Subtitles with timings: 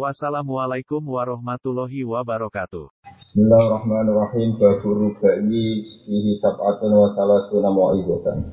[0.00, 2.88] Wassalamualaikum warahmatullahi wabarakatuh.
[3.20, 4.56] Bismillahirrahmanirrahim.
[4.56, 8.48] Baburu bayi fihi sab'atun wa salasuna mu'ibatan.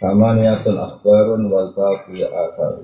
[0.00, 2.80] Kamaniyatun akhbarun wal baqiya athar.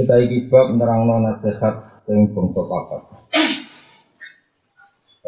[0.00, 3.02] Kita iki bab nerangno nasihat sing bangsa papat.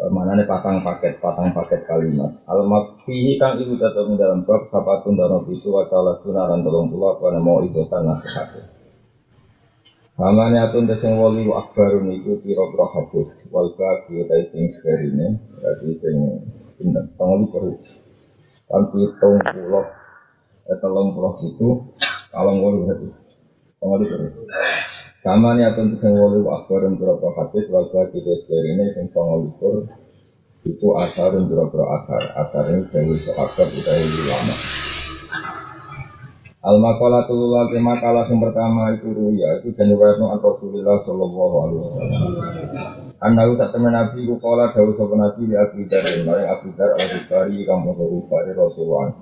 [0.09, 2.33] Mana nih patang paket, patang paket kalimat.
[2.49, 7.21] Almat fihi kang ibu datang dalam bab sapatun dan itu wa salasuna ran tolong pula
[7.21, 8.78] pada mau nasihatnya.
[10.19, 15.95] Hamane atun tesing wali wa akbarun iku pira-pira hadis wal baqi ta sing serine berarti
[15.95, 16.15] sing
[16.75, 17.71] pinten tanggal perlu.
[18.67, 19.87] Kan pitung puluh
[20.67, 21.69] eh telung puluh itu
[22.35, 23.07] kalong wali berarti.
[23.79, 24.43] Tanggal perlu.
[25.23, 29.87] Kamane atun tesing wali wa akbarun pira-pira hadis wal baqi ta serine sing tanggal likur
[30.67, 34.55] itu asarun pira-pira asar asar ini dari seakar utawi ulama
[36.59, 41.81] Al makalah tulul lagi makalah yang pertama itu ruya itu jenuwetno an Rasulullah Sallallahu Alaihi
[41.87, 42.21] Wasallam.
[43.23, 46.99] Anda usah temen Nabi ku kala dawuh sapa Nabi di Abu Dar maring Abu Dar
[46.99, 49.15] al Bukhari kamu Bukhari Rasulullah.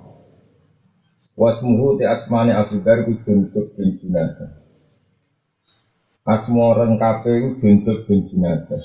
[1.38, 4.58] Wasmuhu te asmane Abu Dar ku Jundub bin Junadah.
[6.26, 8.82] Asmo rengkape ku Jundub bin Junadah.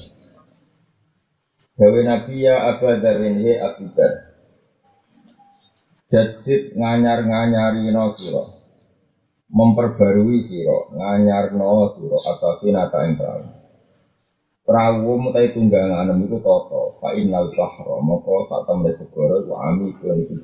[1.73, 4.32] Dawe Nabi ya Abu Dar ini Abu Dar.
[6.13, 8.53] Jadid nganyar-nganyari no siro
[9.49, 13.49] Memperbarui siro Nganyar no siro Asafi nata yang perahu
[14.61, 20.37] Perahu mutai tunggangan itu toto Fa'inal bahro Moko temen segoro Wa ami kuan itu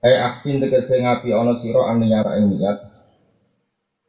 [0.00, 2.78] Eh aksin deket sengapi ono siro Anu nyara yang niat.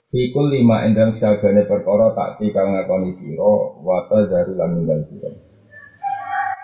[0.07, 5.46] Fikul lima endam segagane perkara tak kang ngakoni siro Wata dari laminggal siro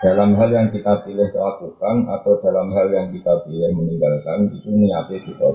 [0.04, 5.16] dalam hal yang kita pilih lakukan atau dalam hal yang kita pilih meninggalkan itu niatnya
[5.24, 5.48] kita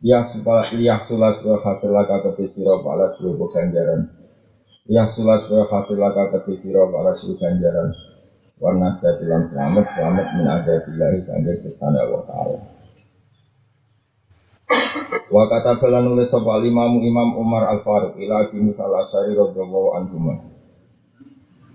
[0.00, 4.08] Ya supaya ya sulah sulah hasil laka keti siro pala suruh ganjaran.
[4.88, 7.92] Ya sulah sulah hasil laka keti siro pala suruh ganjaran.
[8.58, 12.58] Warna jadilan selamat selamat min azabillahi sampai seksana Allah Ta'ala.
[15.30, 20.51] Wa kata bela nulis sopa imamu imam Umar Al-Faruq ila Abi Musa Al-Asyari radhiyallahu anhu.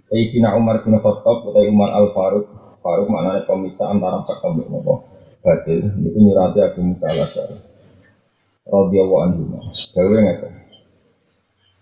[0.07, 2.47] Sayyidina Umar bin Khattab atau Umar Al Faruq
[2.79, 5.03] Faruq maknanya pemisah antara ketemu nopo?
[5.43, 7.59] Batil itu nyurati Abu Musa Al Asyari
[8.67, 9.43] radhiyallahu anhu.
[9.95, 10.53] Gawe ngeten.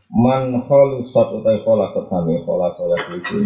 [0.10, 3.46] Man khalusat utai khalasat sami khalasat itu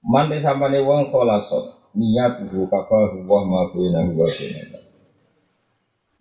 [0.00, 4.78] man de sampane wong khalasat niat hu kafahu wa ma bina wa bina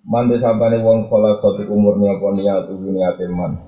[0.07, 3.63] man de sampane wong khalasat iku murni apa niat niate man?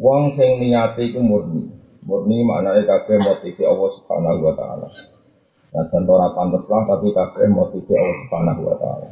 [0.00, 4.88] Wong sing niate iku murni murni maknanya kabeh motivi Allah Subhanahu wa taala.
[5.72, 9.08] Nah, contoh ora pantes lah tapi kabeh motivi Allah Subhanahu wa taala.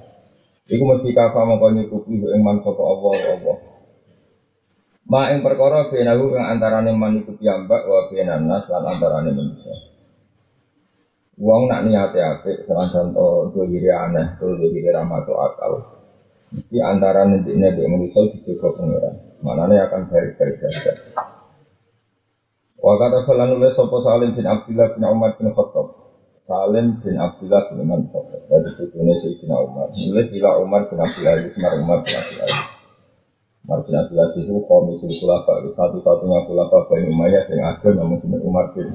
[0.70, 3.56] Iku mesti kafa mongko nyukupi ing man sapa Allah Allah.
[5.10, 9.74] Ma ing perkara benahu kang antarane man iku piyambak wa benan nas lan antarane manusia.
[11.40, 15.72] Wong nak niate apik senajan to dhewe aneh, to dhewe ra masuk akal.
[16.54, 19.14] Mesti antarane dene dhek manusia dijaga pengiran.
[19.40, 20.92] Manane akan baik-baik saja.
[22.90, 25.94] Wa kata falan nulis sapa Salim bin Abdullah bin Umar bin Khattab.
[26.42, 28.50] Salim bin Abdullah bin Umar bin Khattab.
[28.50, 29.94] Dari putune Sayyidina Umar.
[29.94, 32.66] Nulis sila Umar bin Abdul Aziz mar Umar bin Abdul Aziz.
[33.62, 35.70] Umar bin Abdul Aziz itu komisil khulafa.
[35.70, 38.90] Satu-satunya khulafa Bani Umayyah yang ada namun cuma Umar bin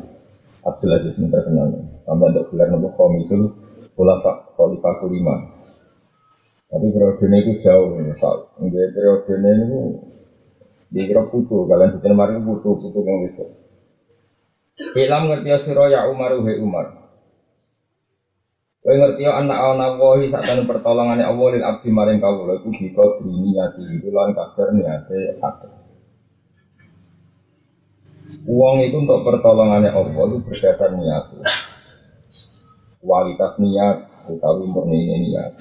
[0.68, 1.68] Abdul Aziz yang terkenal.
[2.04, 3.48] Tambah untuk gelar nama komisil
[3.96, 5.36] khulafa khalifah kelima.
[6.68, 7.96] Tapi periode ini itu jauh.
[7.96, 8.12] Ini
[8.92, 9.80] periode ini itu
[10.92, 11.64] dikira putu.
[11.64, 13.64] Kalian setelah kemarin putu-putu yang itu.
[14.76, 17.00] Ilam ngerti ya sira ya Umar he Umar.
[18.84, 23.24] Kowe ngerti ya anak ana wahi sak pertolongane Allah lil abdi maring kawula iku bika
[23.24, 25.74] diniyati iku lan kadar niate akeh.
[28.46, 31.24] Uang itu untuk pertolongannya Allah itu berdasar niat.
[33.00, 35.56] Kualitas niat utawi murni niat.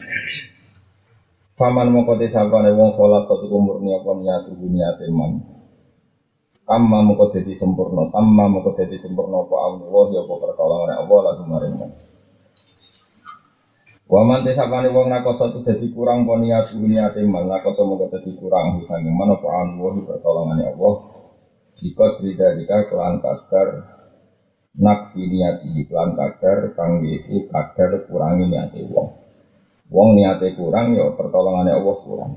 [1.54, 5.53] Paman mongko tesapane wong kholat iku murni apa niat niat iman.
[6.64, 11.44] Amma muka jadi sempurna, amma muka jadi sempurna apa Allah ya apa pertolongan Allah lagu
[11.44, 11.76] maring
[14.04, 18.32] Waman te sapane wong nakosa tu dadi kurang apa niat niat iman nakosa muka dadi
[18.40, 20.94] kurang bisa mana apa Allah pertolongan Allah.
[21.84, 23.68] Jika tidak jika kelan kasar
[24.72, 29.20] naksi niati iklan kadar kang itu kadar kurangi niati wong.
[29.92, 32.32] Wong niate kurang ya pertolongannya Allah kurang.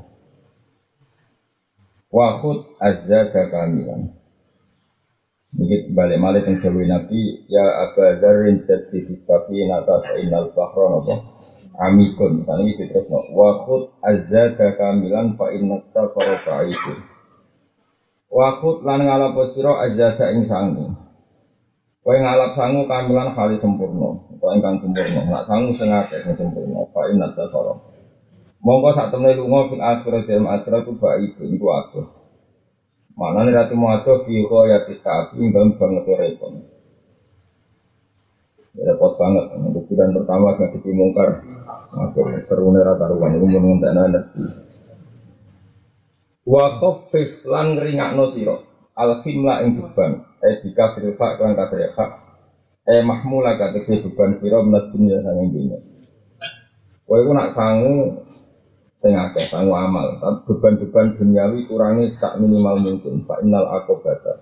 [2.11, 4.16] Wahud azza kamilan
[5.57, 11.15] Ini balik malik yang Dewi Nabi Ya Aba Dharin jadi disafi nata fa'inal bahra apa?
[11.77, 12.45] Amikun.
[12.45, 16.97] Misalnya itu terus no Wahud azza kamilan fa'inal safara fa'ikun
[18.27, 20.93] Wahud lan ngalap siro azza ing sangu.
[22.03, 25.27] Kowe ngalap sangu kamilan kali sempurna, utawa ingkang sempurna.
[25.27, 27.75] Nak sangu sing akeh sempurna, fa inna safara.
[28.63, 32.01] Monggo sak temne lunga fil akhirat dalam akhirat ku ba itu iku aku.
[33.17, 36.53] Mana nih ratu mau atuh fi ghayati ta'bi bang banget repot.
[38.77, 41.41] Repot banget, untuk bulan pertama saya di mungkar.
[41.97, 44.21] Aku serune rata ruan itu mau ngentek nanda.
[46.45, 48.53] Wa khaffif lan ringakno sira.
[48.93, 50.21] Al khimla ing beban.
[50.45, 52.27] Eh dikasih hak kan kasih hak
[52.87, 53.51] eh mahmula
[53.83, 55.77] si beban siro menat dunia sang dunia
[57.03, 58.19] Kowe iku nak sangu
[58.97, 63.21] sing akeh sangu amal, tapi beban-beban duniawi kurangi sak minimal mungkin.
[63.29, 64.41] Fa innal akobata.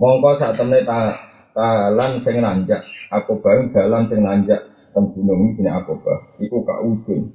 [0.00, 1.12] Mongko sak temne ta
[1.52, 2.80] talan sing nanjak,
[3.12, 4.64] akobah dalan sing nanjak
[4.96, 6.32] teng gunung iki akobah.
[6.40, 7.28] Iku ka udun.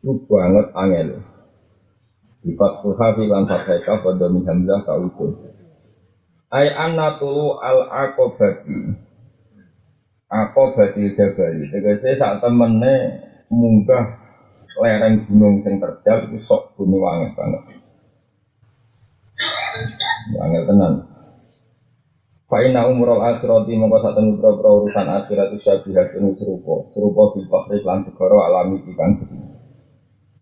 [0.00, 1.08] Iku banget angel.
[2.44, 5.32] Di fathuha fi lan fathah pada min hamzah ka udun.
[6.54, 9.04] Ai anna tulu al akobati
[10.34, 13.22] Akobati Tegese saat temene
[13.52, 14.23] munggah
[14.82, 17.62] lereng gunung sing terjal itu sok bunyi wangi banget.
[20.34, 20.92] Wangi tenan.
[22.44, 26.86] Fa'ina umrul akhirati mongko saat temen pro urusan akhirat itu syabihat ini serupa.
[26.92, 29.64] Serupa bil bahri lan segoro alami ikan jadi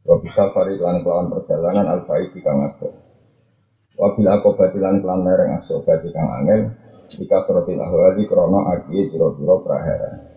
[0.02, 2.90] Wa bisa fari lan kelawan perjalanan al-baik ikan ngatur
[3.94, 6.74] Wabil aku batilan kelan lereng aso bati kang angel
[7.06, 10.31] Jika serotil ahwali krono aki piro-piro prahara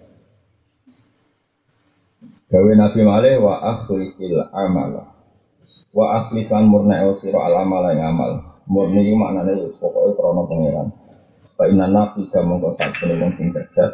[2.45, 5.01] Gawe Nabi Malih wa akhlisil amal.
[5.89, 8.61] Wa akhlisan murna el siro al amal yang amal.
[8.69, 10.89] Murni itu maknanya yus pokoknya krono pengiran
[11.53, 13.93] Fa inna nabi ga mongko sak wong sing cerdas.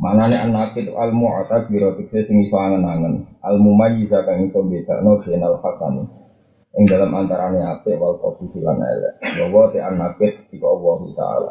[0.00, 3.28] Manane anak itu al mu'ata biro tikse sing iso angen-angen.
[3.44, 6.04] Al mumayyiza kang iso bedakno al hasani
[6.70, 9.20] yang dalam antaranya apik wal kopi silan elek.
[9.20, 11.50] Bahwa ti anakit ika Allah taala.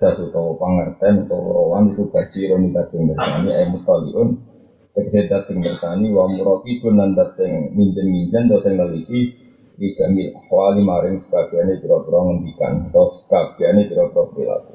[0.00, 4.51] Das utawa pangerten utawa rawan itu basirun dajeng bersani ay mutaliun
[4.92, 9.20] tegese dajeng bersani wa murakibun lan dajeng minjen-minjen to sing neliti
[9.80, 14.72] di jamil ahwali maring sekabiane pira-pira ngendikan atau sekabiane pira-pira perilaku.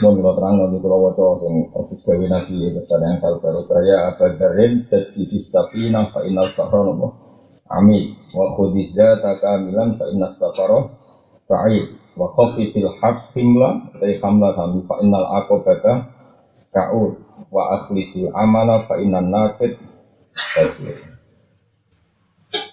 [0.00, 3.62] Mau kalau terang nanti kalau wajah yang persis gawe nabi itu ada yang kalau baru
[3.68, 7.06] kaya darin jadi disafi fa inal safaro nopo
[7.68, 10.88] ami wa khudiza takamilan fa inal safaro
[11.44, 14.16] fa'id wa khofi fil haq himla dari
[14.56, 14.96] sami fa
[15.36, 16.19] akobata
[16.70, 17.12] ka'ud
[17.50, 19.78] wa akhlisil amala fa inal nakid
[20.34, 20.96] basir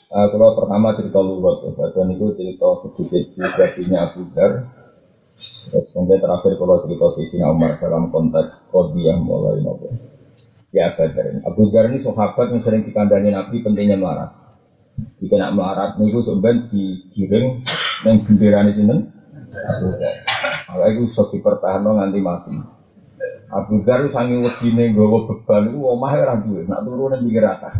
[0.07, 4.63] Uh, kalau pertama cerita luwat, ya, dan itu cerita sedikit biografinya Abu Dar,
[5.37, 9.93] Terus mungkin terakhir kalau cerita Sayyidina Umar dalam konteks Qadiyah mulai nopo.
[10.73, 14.33] Ya Badar Abu Dhar ini sahabat yang sering dikandani Nabi pentingnya melarat.
[15.21, 17.47] Jika nak melarat nih gue sebenarnya digiring
[18.09, 18.97] yang bendera ini.
[19.61, 20.13] Abu Dhar.
[20.65, 22.53] Kalau itu sok dipertahankan nganti mati.
[23.47, 27.79] Abu Dhar sangi wedine nggawa beban itu omahe ora duwe, nak turu ning pinggir atas.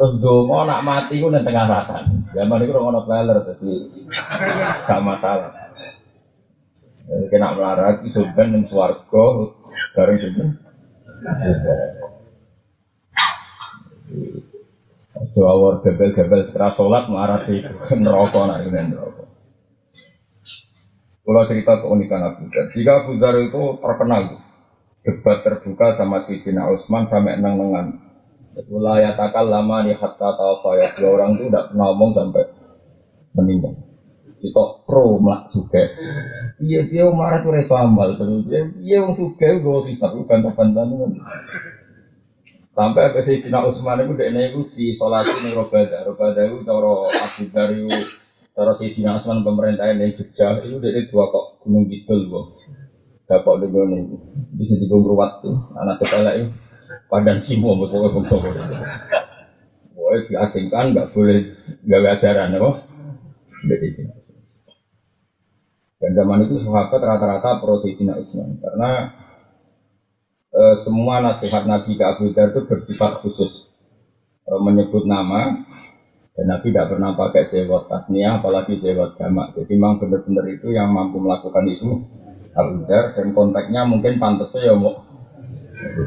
[0.00, 2.24] Terus zongo nak mati ku ning tengah ratan.
[2.32, 3.72] Zaman itu ora ono trailer jadi
[4.88, 5.52] gak masalah.
[7.04, 9.52] Eh, kena melarat itu ben ning swarga
[9.92, 10.48] bareng sinten
[15.36, 17.60] Jawar bebel-bebel setelah sholat melarat di
[18.00, 19.33] neraka nak neraka.
[21.24, 24.36] Kalau cerita keunikan Abu Dhar, jika Abu Dhar itu terkenal
[25.00, 27.96] debat terbuka sama si Cina Utsman sampai nang nengan.
[28.68, 32.44] Wilayah takal lama nih hatta tawafa dua orang itu tidak pernah ngomong sampai
[33.34, 33.74] meninggal.
[34.38, 35.80] Kita pro melak suka
[36.60, 37.74] iya dia marah tuh reso
[38.44, 40.84] dia iya wong suka gue bisa gue bantah-bantah
[42.76, 47.08] sampai apa sih Cina Usman itu dia itu di solasi nih Robada Robada itu toro
[47.08, 47.88] Abu Dari
[48.54, 52.42] toro si Cina Usman pemerintah yang Jogja itu dia dua kok gunung Kidul gue
[53.26, 54.16] dapat di gunung itu
[54.54, 55.02] di sini tuh
[55.74, 56.48] anak sekolah itu
[57.10, 58.78] padan simo betul betul betul
[59.94, 61.48] Wah, diasingkan nggak boleh
[61.80, 62.70] nggak ajaran apa?
[63.64, 64.04] Di.
[65.96, 69.16] Dan zaman itu sahabat rata-rata pro Sayyidina Utsman karena
[70.52, 73.72] e, semua nasihat Nabi ke Abu Dhar itu bersifat khusus.
[74.44, 75.64] E, menyebut nama
[76.34, 79.54] Dan Nabi tidak pernah pakai sewot tasnia, apalagi sewot jamak.
[79.54, 82.02] Jadi memang benar-benar itu yang mampu melakukan itu
[82.58, 84.98] Abu Dhar dan konteksnya mungkin pantasnya ya mau
[85.78, 86.02] Abu.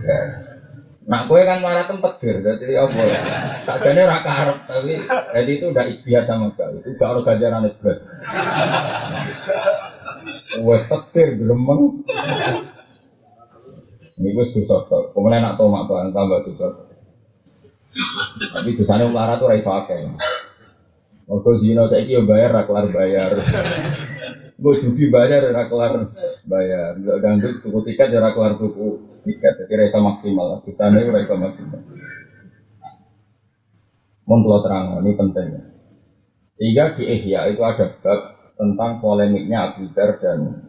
[1.08, 3.20] Nah, kue kan marah tempat ger, jadi apa ya?
[3.64, 6.84] Tak jadi raka Arab, tapi jadi itu udah ikhtiar sama sekali.
[6.84, 7.92] Itu gak ada ganjaran itu.
[10.68, 12.04] Wes petir gremeng.
[14.20, 15.16] Ini gue susah kok.
[15.16, 16.87] Kemudian nak tomak tambah susah.
[18.38, 20.06] Tapi dosanya marah tuh raiso akeh.
[21.28, 23.32] Mergo zina saiki yo bayar ra kelar bayar.
[24.58, 26.14] Gue judi bayar ra kelar
[26.48, 26.98] bayar.
[26.98, 31.36] Enggak ganggu tuku tiket ya ra kelar tuku tiket jadi rasa maksimal di sana rasa
[31.36, 31.84] maksimal
[34.28, 35.50] mau terang ini penting
[36.56, 38.20] sehingga di Ihya itu ada bab
[38.56, 40.64] tentang polemiknya Abu dan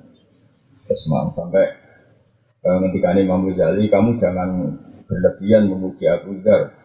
[0.85, 1.65] Usman sampai
[2.67, 6.77] eh, ketika Imam Ghazali kamu jangan berlebihan memuji Abu Dhar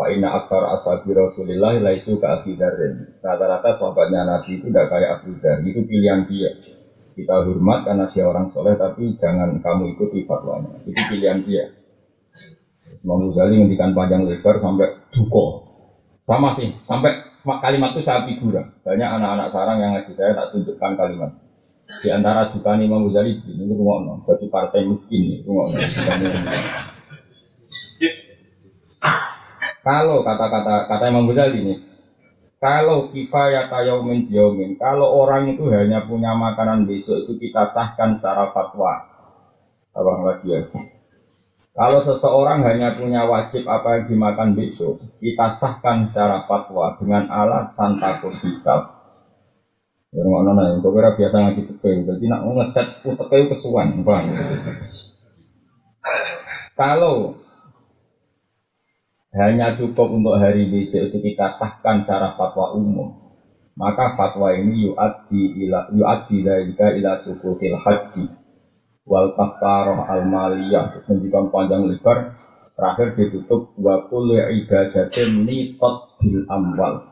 [0.00, 5.84] Fa'ina akbar ashabi Rasulillah laisu Abu Dharin Rata-rata sahabatnya Nabi itu tidak kayak Abu Itu
[5.84, 6.56] pilihan dia
[7.20, 10.80] kita hormat karena dia orang soleh, tapi jangan kamu ikuti fatwanya.
[10.88, 11.68] Itu pilihan dia.
[13.04, 15.68] Imam Ghazali ngendikan panjang lebar sampai duko.
[16.24, 17.12] Sama sih, sampai
[17.44, 18.72] kalimat itu saya figuran.
[18.86, 21.30] Banyak anak-anak sarang yang ngaji saya tak tunjukkan kalimat.
[22.00, 25.66] Di antara duka Imam Ghazali ini rumah bagi partai miskin ini rumah
[29.80, 31.74] Kalau kata-kata kata Imam Ghazali ini,
[32.60, 38.52] kalau kifayat yaumin yaumin, kalau orang itu hanya punya makanan besok itu kita sahkan secara
[38.52, 39.08] fatwa.
[39.96, 40.60] Abang lagi ya.
[41.72, 47.96] Kalau seseorang hanya punya wajib apa yang dimakan besok, kita sahkan secara fatwa dengan alasan
[47.96, 49.00] takut hisab.
[50.12, 54.26] Ya ngono nana, untuk kira biasa ngaji fikih, jadi nak ngeset utek kesuwan, bang.
[56.74, 57.39] Kalau
[59.30, 63.14] hanya cukup untuk hari besok itu kita sahkan cara fatwa umum.
[63.78, 68.26] Maka fatwa ini yu'addi ila yu'addi dalika ila sukutil haji.
[69.06, 70.90] Wal kafaroh al maliyah.
[71.06, 72.34] Terus panjang lebar.
[72.74, 73.70] Terakhir ditutup.
[73.78, 77.06] Wa kulli ibadatin nitot bil amwal.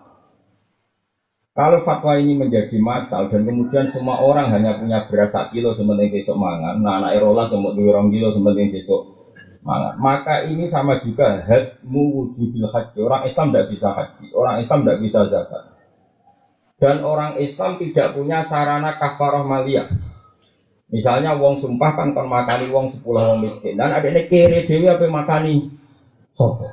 [1.54, 6.38] Kalau fatwa ini menjadi masal dan kemudian semua orang hanya punya beras kilo sementing besok
[6.38, 9.17] mangan, nah anak erola semua dua kilo sementing besok
[9.62, 12.98] maka ini sama juga hadmu wujubil haji.
[13.02, 15.62] Orang Islam tidak bisa haji, orang Islam tidak bisa zakat.
[16.78, 19.90] Dan orang Islam tidak punya sarana kafarah maliyah.
[20.88, 24.88] Misalnya wong sumpah kan kon makani wong sepuluh wong miskin dan ada ini kiri dewi
[24.88, 25.68] apa makani
[26.32, 26.64] sopo.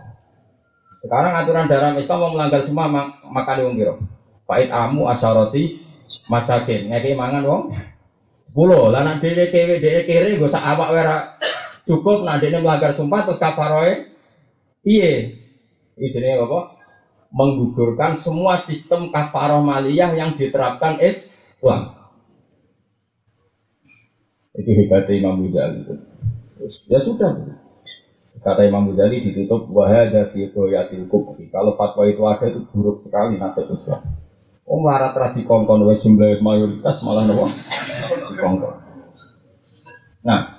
[0.96, 4.00] Sekarang aturan dalam Islam mau melanggar semua mak makani wong biro.
[4.48, 5.84] Pait amu asaroti
[6.32, 7.62] masakin ngeki mangan wong
[8.39, 8.88] sepuluh.
[8.88, 11.35] Lah dhewe kiri dhewe kiri gue sak awak wera
[11.86, 14.10] cukup nah dia melanggar sumpah terus kafaroe
[14.84, 15.46] iya
[15.96, 16.75] itu apa?
[17.36, 21.92] Menggugurkan semua sistem kafaroh maliyah yang diterapkan Islam.
[24.56, 25.84] Itu hebatnya Imam Ghazali
[26.88, 27.60] ya sudah.
[28.39, 33.36] Kata Imam Ghazali ditutup wahada fi yatil kubsi kalau fatwa itu ada itu buruk sekali
[33.36, 34.00] nasib Islam.
[34.63, 37.46] Oh marah terhadap kongkong jumlah mayoritas malah nopo
[38.39, 38.75] kongkong.
[40.24, 40.54] Nah,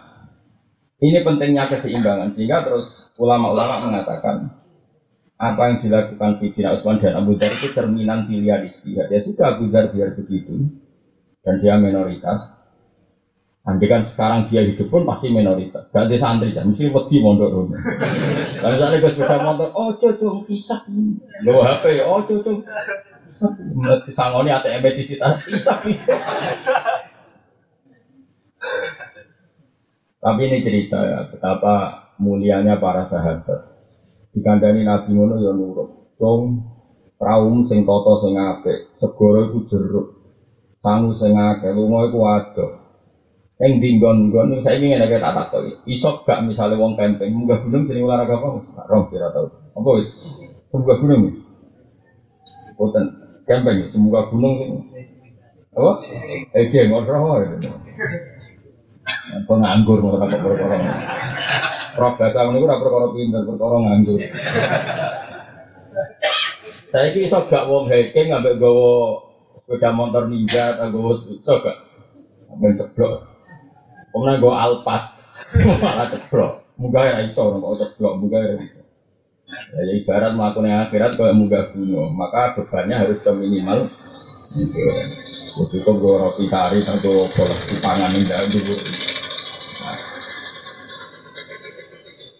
[0.96, 4.48] ini pentingnya keseimbangan sehingga terus ulama-ulama mengatakan
[5.36, 9.12] apa yang dilakukan Sidina Utsman dan Abu Dhar itu cerminan pilihan istihad.
[9.12, 10.72] Ya sudah Abu Dhar biar begitu
[11.44, 12.56] dan dia minoritas.
[13.66, 15.90] Andai kan sekarang dia hidup pun pasti minoritas.
[15.90, 17.82] Gak ada santri kan, mesti wedi mondok rumah.
[18.62, 20.86] Kalau misalnya gue sepeda motor, oh cocok kisah
[21.42, 22.62] lo HP, oh cocok
[24.14, 25.18] sangoni ATM di situ,
[30.26, 33.78] Tapi ini cerita ya, betapa mulianya para sahabat.
[34.34, 36.18] Dikandani Nabi ngono ya nurut.
[36.18, 36.66] Dong
[37.14, 40.06] praum sing toto sing apik, segoro iku jeruk.
[40.82, 42.66] Sangu sing akeh, lunga iku ado.
[43.62, 45.94] Ing dinggon-nggon saiki ngene tak takoki.
[45.94, 48.48] Iso gak misale wong camping munggah gunung jeneng olahraga apa?
[48.90, 49.46] Rom kira tau.
[49.78, 50.42] Apa wis?
[50.74, 51.22] Munggah gunung.
[52.74, 53.04] Boten
[53.46, 54.90] camping, munggah gunung.
[55.70, 56.02] Apa?
[56.50, 56.90] Eh, dia
[59.26, 60.78] Penganggur mau apa perkara.
[61.96, 64.20] Roh bahasa ngono ora perkara pinter, perkara nganggur.
[66.92, 69.20] Saya kira iso gak wong hiking ambek gawa
[69.58, 71.76] sepeda motor ninja atau gawa iso gak.
[72.54, 73.26] Ambek ceblok.
[74.14, 75.04] Pemenang gawa Alphard.
[75.66, 76.52] Malah ceblok.
[76.76, 78.80] Muga ya iso kok ceblok, muga ya iso.
[79.46, 83.90] Ya ibarat melakukan akhirat kalau munggah gunung, maka bebannya harus seminimal.
[84.54, 84.80] Gitu.
[85.56, 88.76] Cukup gue roti sari atau bola di pangan ini dulu.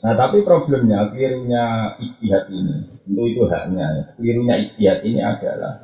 [0.07, 3.87] Nah tapi problemnya kelirunya istihad ini, tentu itu haknya.
[3.91, 4.03] Ya.
[4.15, 5.83] Kelirunya istihad ini adalah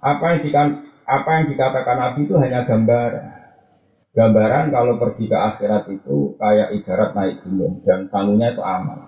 [0.00, 3.26] apa yang dikatakan apa yang dikatakan Nabi itu hanya gambaran.
[4.16, 9.04] Gambaran kalau pergi ke akhirat itu kayak ibarat naik gunung dan sangunya itu aman.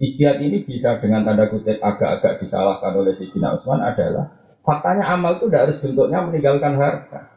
[0.00, 4.32] Istihad ini bisa dengan tanda kutip agak-agak disalahkan oleh Sidina Utsman adalah
[4.64, 7.28] faktanya amal itu tidak harus bentuknya meninggalkan harta.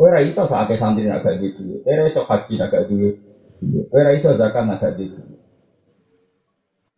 [0.00, 1.84] Kowe ra iso sakake santri agak gitu.
[1.84, 3.29] Kowe iso haji agak gitu.
[3.60, 5.20] Kowe ra iso zakat agak gitu.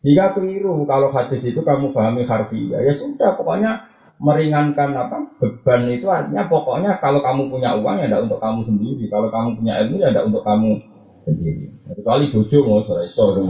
[0.02, 3.86] Jika keliru kalau hadis itu kamu pahami harfiah, ya sudah pokoknya
[4.22, 9.04] meringankan apa beban itu artinya pokoknya kalau kamu punya uang ya tidak untuk kamu sendiri
[9.10, 10.78] kalau kamu punya ilmu ya tidak untuk kamu
[11.26, 13.42] sendiri kecuali bojo mau sore sore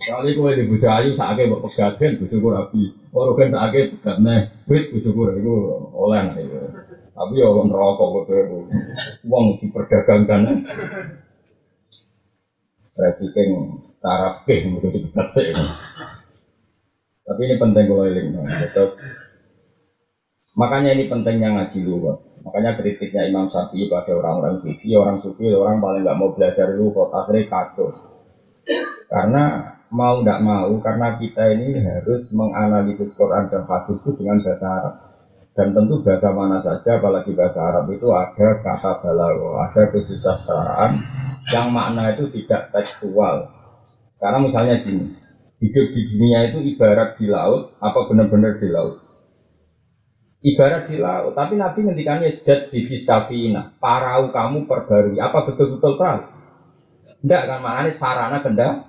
[0.00, 2.82] Kali kowe di bojo ayu sakake mbok pegaten bojoku rapi.
[3.12, 5.54] Ora kan sakake pegatne wit bojoku iku
[5.92, 6.56] oleh iku.
[7.10, 8.40] Tapi ya neraka kowe
[9.26, 10.42] wong diperdagangkan.
[12.94, 15.28] Trafficking taraf ke dipegat
[17.24, 18.40] Tapi ini penting kalau ini.
[18.74, 18.96] Terus
[20.58, 22.14] makanya ini pentingnya ngaji dulu.
[22.40, 27.08] Makanya kritiknya Imam Syafi'i pada orang-orang sufi, orang sufi, orang paling nggak mau belajar kok
[27.12, 27.88] akhirnya kacau.
[29.12, 29.44] Karena
[29.92, 35.09] mau tidak mau karena kita ini harus menganalisis Quran dan hadis itu dengan bahasa Arab
[35.60, 41.04] dan tentu bahasa mana saja apalagi bahasa Arab itu ada kata balago ada kesusastraan
[41.52, 43.52] yang makna itu tidak tekstual
[44.16, 45.12] sekarang misalnya gini
[45.60, 49.04] hidup di dunia itu ibarat di laut apa benar-benar di laut
[50.40, 56.24] ibarat di laut tapi Nabi ngendikannya jad di fisafina parau kamu perbarui apa betul-betul perahu
[57.20, 58.88] enggak kan maknanya sarana kendaraan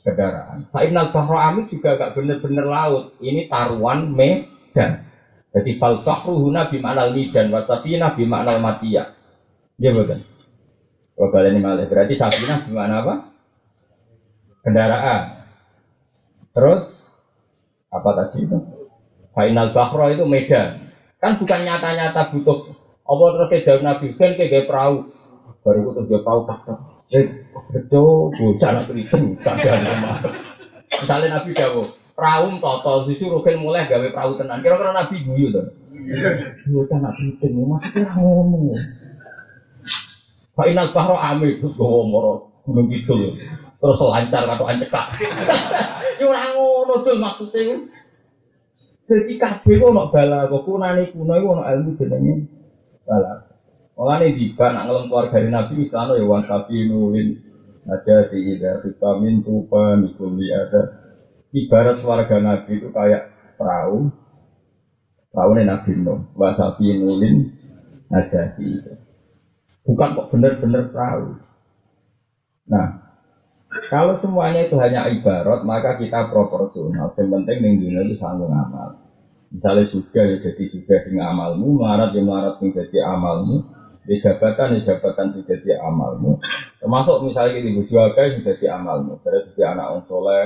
[0.00, 0.64] kendaraan.
[0.70, 3.18] Fa'inal bahro amik juga gak bener-bener laut.
[3.18, 5.07] Ini taruhan medan.
[5.48, 9.16] Jadi fal bahru huna bimaknal midan wasafina bimaknal matiyah.
[9.80, 10.20] Dia betul.
[11.18, 13.14] Kalau kalian ini malah berarti safina gimana apa?
[14.62, 15.22] Kendaraan.
[16.54, 16.86] Terus
[17.90, 18.58] apa tadi itu?
[19.34, 20.78] Final bahro itu medan.
[21.18, 22.70] Kan bukan nyata-nyata butuh.
[23.08, 25.10] Apa terus ke daun nabi kan kayak perahu.
[25.64, 26.60] Baru itu dia perahu tak
[27.08, 27.24] Eh,
[27.72, 30.20] betul, bocah nak kriting, ada rumah.
[30.92, 31.80] Misalnya Nabi Dawo,
[32.18, 34.58] perahu toto, susu rugen mulai gawe perahu tenan.
[34.58, 35.70] Kira-kira Nabi guyu tuh.
[36.74, 38.74] Bocah nak kriting, maksudnya ngomong.
[40.58, 43.14] Pak Inal Bahro Amir, terus gue ngomong, gunung gitu
[43.78, 45.06] Terus lancar atau ancekak.
[46.18, 47.86] Ini orang ngono tuh maksudnya.
[49.06, 52.34] Jadi kabeh nak bala, kok kunane kuno iku ono ilmu jenenge
[53.06, 53.46] bala.
[53.94, 57.38] Mulane diban nak ngelem keluarga Nabi misalnya ya wan sapi nulin
[57.88, 61.07] aja di ida vitamin tufa mikuli ada
[61.54, 64.10] ibarat keluarga Nabi itu kayak perahu.
[65.32, 66.20] Perahu nih Nabi Nuh.
[66.34, 67.52] Wan sapi nulin
[68.08, 68.72] aja di
[69.84, 71.36] bukan kok bener-bener perahu.
[72.68, 72.86] Nah
[73.92, 77.12] kalau semuanya itu hanya ibarat maka kita proporsional.
[77.12, 79.08] Yang penting ning dunia itu sanggup amal
[79.48, 81.80] misalnya sudah ya jadi sudah sing amalmu.
[81.80, 83.64] Melarat ya melarat sing jadi amalmu.
[84.08, 86.40] Di jabatan, di jabatan sudah di amalmu.
[86.80, 89.20] Termasuk misalnya di bujuaga sudah di amalmu.
[89.20, 90.44] Jadi di anak orang soleh,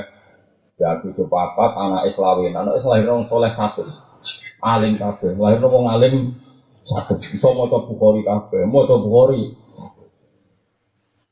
[0.83, 3.87] di aku papat, anak islawin, anak islawin orang soleh satu.
[4.59, 6.15] Alim kabe, lahir orang alim
[6.83, 7.15] satu.
[7.23, 9.55] Bisa mau coba bukhori kabe, mau coba bukhori.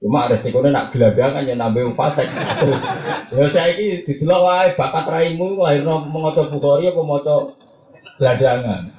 [0.01, 2.31] Cuma resikonya nak geladangan ya nambah fasek
[2.63, 2.83] terus.
[3.35, 7.59] Ya saya ini di wae bakat raimu lahir mau coba bukhori apa mau coba
[8.23, 8.97] geladangan.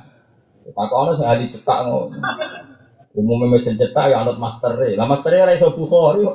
[0.61, 2.11] Tak ono sing ahli cetak ngono.
[3.11, 6.27] Umumnya mesin cetak ya anut master Lah master ya iso bukhori.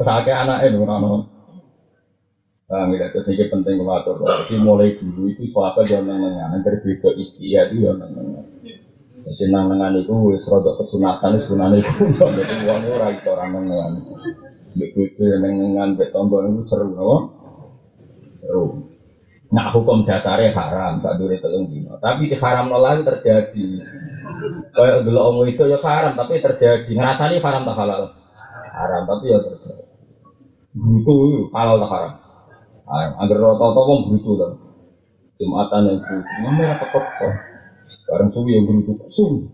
[0.00, 1.35] Pesake anak itu ono.
[2.66, 4.18] Nah, terus ini penting mengatur.
[4.26, 8.42] Jadi mulai dulu itu suatu yang nengan, dari beda ya itu yang nengan.
[9.22, 12.10] Jadi nengan itu wis rodok kesunatan, sunatan itu.
[12.10, 13.92] Jadi uangnya orang itu orang nengan.
[14.74, 17.38] Begitu yang nengan, beton itu seru, no?
[18.34, 18.90] Seru.
[19.54, 22.02] Nah hukum dasarnya haram, tak dulu telung dino.
[22.02, 23.68] Tapi di haram lagi terjadi.
[24.74, 26.90] Kayak dulu omong itu ya haram, tapi terjadi.
[26.90, 28.10] Ngerasani haram tak halal?
[28.74, 29.86] Haram, tapi ya terjadi.
[30.74, 32.25] Brutu halal tak haram?
[32.86, 34.52] Agar rata-rata wong brutu kan.
[35.36, 37.32] Jumatan yang brutu, mana tekok kok.
[38.06, 39.50] Barang suwi yang brutu, suwi.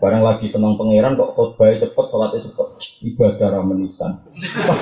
[0.00, 2.68] Barang lagi senang pangeran kok khotbah cepet, sholatnya cepet.
[3.12, 4.12] Ibadah ramenisan.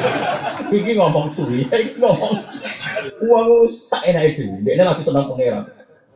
[0.77, 2.35] Iki ngomong suwi, saya ngomong
[3.25, 4.47] uang sak enak itu.
[4.63, 5.65] Dia lagi senang pangeran.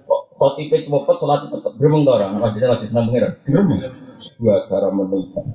[0.06, 1.72] Kok khotibnya cepet, sholatnya cepet.
[1.80, 3.32] Gremeng orang, dia lagi senang pangeran.
[3.48, 3.80] Gremeng.
[4.38, 5.46] Ibadah ramenisan.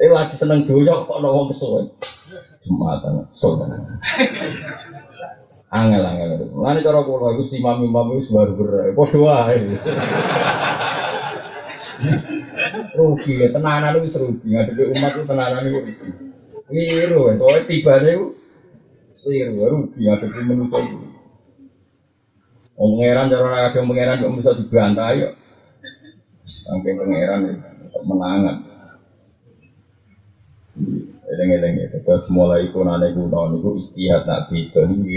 [0.00, 1.86] Dia lagi senang doyok kok ngomong kesuwen.
[2.64, 3.68] Jumatan, sholat.
[5.70, 6.50] Angel angel.
[6.50, 8.90] Lalu cara kalau aku si mami mami baru berai.
[8.94, 9.74] Bodoh aja.
[12.96, 16.10] rugi ya tenanan itu rugi ngadepi umat itu tenanan itu rugi
[16.72, 18.24] liru ya soalnya tiba itu
[19.28, 20.96] liru rugi ngadepi manusia itu
[22.80, 24.56] Oh, pangeran cara ada pangeran kok bisa
[25.12, 25.28] ya.
[26.48, 27.54] Saking pangeran ya,
[28.08, 28.56] menangan.
[31.40, 35.08] Eleng-eleng ya, terus mulai kunane kuno niku istihad nak beda niku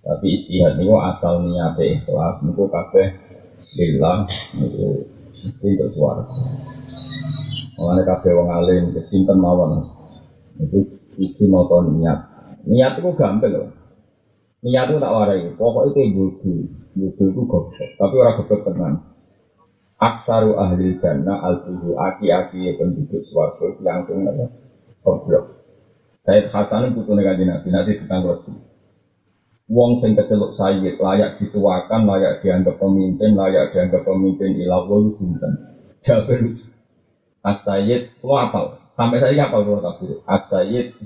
[0.00, 3.12] Tapi istihad niku asal niate ikhlas niku kabeh
[3.76, 4.24] lillah
[4.56, 5.04] niku
[5.44, 6.24] mesti untuk suara.
[7.76, 9.84] Mulane kabeh wong alim kesimpen mawon.
[10.56, 10.88] Itu
[11.20, 12.24] itu nonton niat.
[12.64, 13.68] Niat itu gampang loh.
[14.64, 15.52] Niat itu tak warai.
[15.52, 16.60] Pokoknya itu bodoh.
[16.96, 17.90] Bodoh itu goblok.
[18.00, 18.94] Tapi orang goblok tenang.
[20.00, 21.60] Aksaru ahli jannah al
[21.92, 24.63] aki-aki penduduk suarga langsung apa?
[25.04, 25.60] Goblok.
[26.24, 28.40] Said Hasan itu negaji nabi nanti ditanggung
[29.64, 35.56] Wong sing keceluk sayyid layak dituakan, layak dianggap pemimpin, layak dianggap pemimpin ilah wolu sinten.
[36.04, 36.60] Jabir
[37.44, 38.80] As-Sayyid, lo apa?
[38.96, 40.20] Sampai saya apa kalau kabir?
[40.24, 40.96] As-Sayyid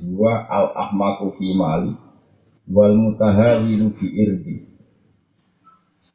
[0.50, 1.94] al-ahmaku fi mali
[2.70, 4.56] wal mutahawilu bi irdi.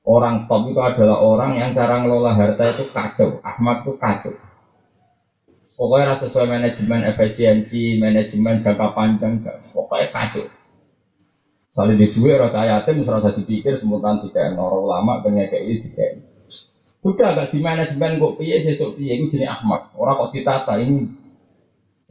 [0.03, 3.39] Orang top itu adalah orang yang cara ngelola harta itu kacau.
[3.39, 4.35] Ahmad itu kacau.
[5.63, 9.39] Pokoknya rasa sesuai manajemen efisiensi, manajemen jangka panjang,
[9.71, 10.45] pokoknya kacau.
[11.71, 16.21] Saling di dua rata yatim, serasa dipikir semutan tiga orang ulama kayak ini.
[17.03, 19.91] Sudah gak di manajemen kok piye sesuk piye itu jenis Ahmad.
[19.95, 21.07] Orang kok ditata ini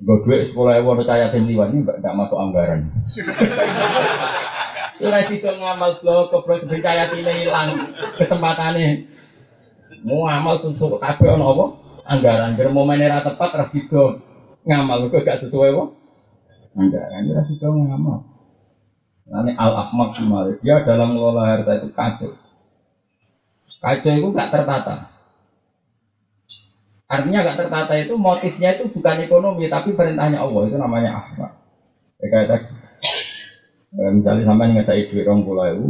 [0.03, 2.93] gue duit sekolah ewo rata yatim liwan ini gak masuk anggaran.
[5.01, 9.09] Ora sido ngamal blok kebro sebencaya ini hilang kesempatannya.
[10.05, 11.67] Mau amal susu kabeh ono apa?
[12.03, 14.19] Anggaran kira momen era tepat ra sido
[14.67, 15.85] ngamal kok gak sesuai apa?
[16.75, 18.27] Anggaran ra sido ngamal.
[19.33, 22.31] Ini al ahmak kemarin dia dalam mengelola harta itu kacau.
[23.81, 24.97] Kacau itu gak tertata.
[27.07, 31.51] Artinya gak tertata itu motifnya itu bukan ekonomi tapi perintahnya Allah itu namanya ahmak.
[32.19, 32.67] Ya, kayak tadi
[33.93, 35.89] Eh, misalnya sampai ngecai duit orang pulau itu,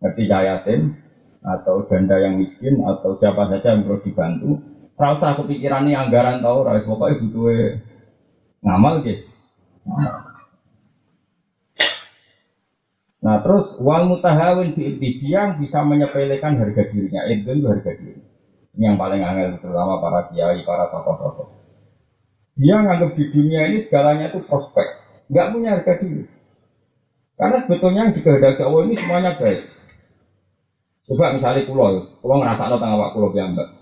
[0.00, 0.96] ngerti yatim
[1.44, 4.50] atau janda yang miskin atau siapa saja yang perlu dibantu,
[4.92, 7.48] saya kepikiran nih anggaran tahu, rais pokoknya butuh
[8.62, 9.24] ngamal gitu.
[13.22, 18.20] Nah terus wal mutahawin di yang bisa menyepelekan harga dirinya, itu harga diri.
[18.72, 21.48] Ini yang paling angel terutama para kiai, para tokoh-tokoh.
[22.56, 24.86] Dia nganggap di dunia ini segalanya itu prospek,
[25.32, 26.24] nggak punya harga diri.
[27.36, 29.60] Karena sebetulnya yang dikehendaki Allah ini semuanya baik.
[31.08, 33.81] Coba misalnya pulau, pulau ngerasa ada waktu pulau biamba.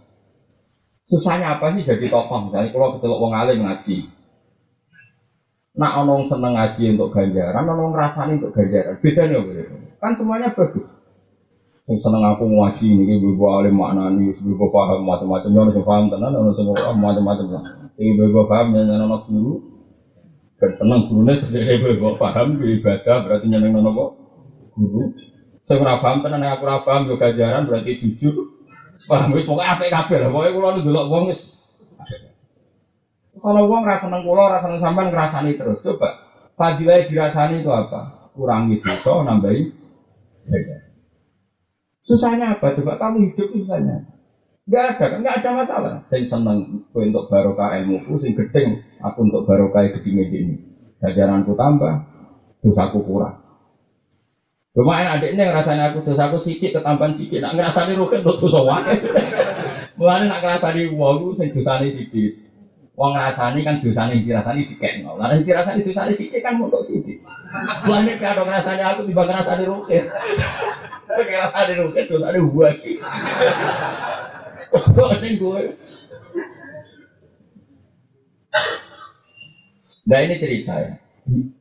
[1.10, 2.46] Susahnya apa sih jadi tokoh?
[2.46, 4.06] Misalnya pulau ketemu wong alim ngaji.
[5.74, 8.94] Nak onong seneng ngaji untuk ganjaran, onong ngerasani untuk ganjaran.
[9.02, 9.74] Beda nih begitu.
[9.98, 10.86] Kan semuanya bagus.
[11.90, 16.30] Yang seneng aku ngaji ini, ibu alim makna ini, ibu paham macam-macam, yang paham tenan,
[16.30, 17.46] yang paham macam-macam.
[17.98, 19.70] Ibu paham, yang guru,
[20.60, 24.10] dan senang gurunya sendiri gue paham ibadah berarti nyeneng nono kok
[24.76, 25.16] guru.
[25.64, 28.59] Saya kurang paham tenan aku kurang paham gue gajaran berarti jujur.
[29.08, 30.28] Paham wis pokoknya apa kabeh lah.
[30.28, 31.64] Pokoknya kulo nu delok wong wis.
[33.40, 35.80] Kalau wong rasa seneng kulo rasa seneng sampean ngrasani terus.
[35.80, 36.08] Coba
[36.58, 38.32] fadilah dirasani itu apa?
[38.36, 39.62] Kurangi dosa, nambahi
[42.00, 42.76] Susahnya apa?
[42.76, 44.04] Coba kamu hidup susahnya.
[44.68, 45.92] Enggak ada, enggak ada masalah.
[46.06, 50.54] Saya seneng untuk barokah ilmu, sing gedeng aku untuk barokah gedeng ini.
[51.00, 52.06] Jajaranku tambah,
[52.60, 53.49] dosaku kurang.
[54.70, 58.94] Lumayan adiknya rasanya aku dosaku sedikit ketambahan sedikit, nak ngerasani rugen untuk dosa wae.
[59.98, 62.38] Mulane nak ngerasani wong sing dosane sedikit.
[62.94, 65.18] Wong ngrasani kan dosane dirasani dikekno.
[65.18, 67.18] Lah nek dirasani dosane sithik kan untuk sithik.
[67.82, 70.04] Mulane nek ada ngrasani aku tiba ngrasani rugen.
[70.06, 72.72] Nek ngrasani rugen dosane wae.
[80.06, 80.94] Nah ini cerita ya.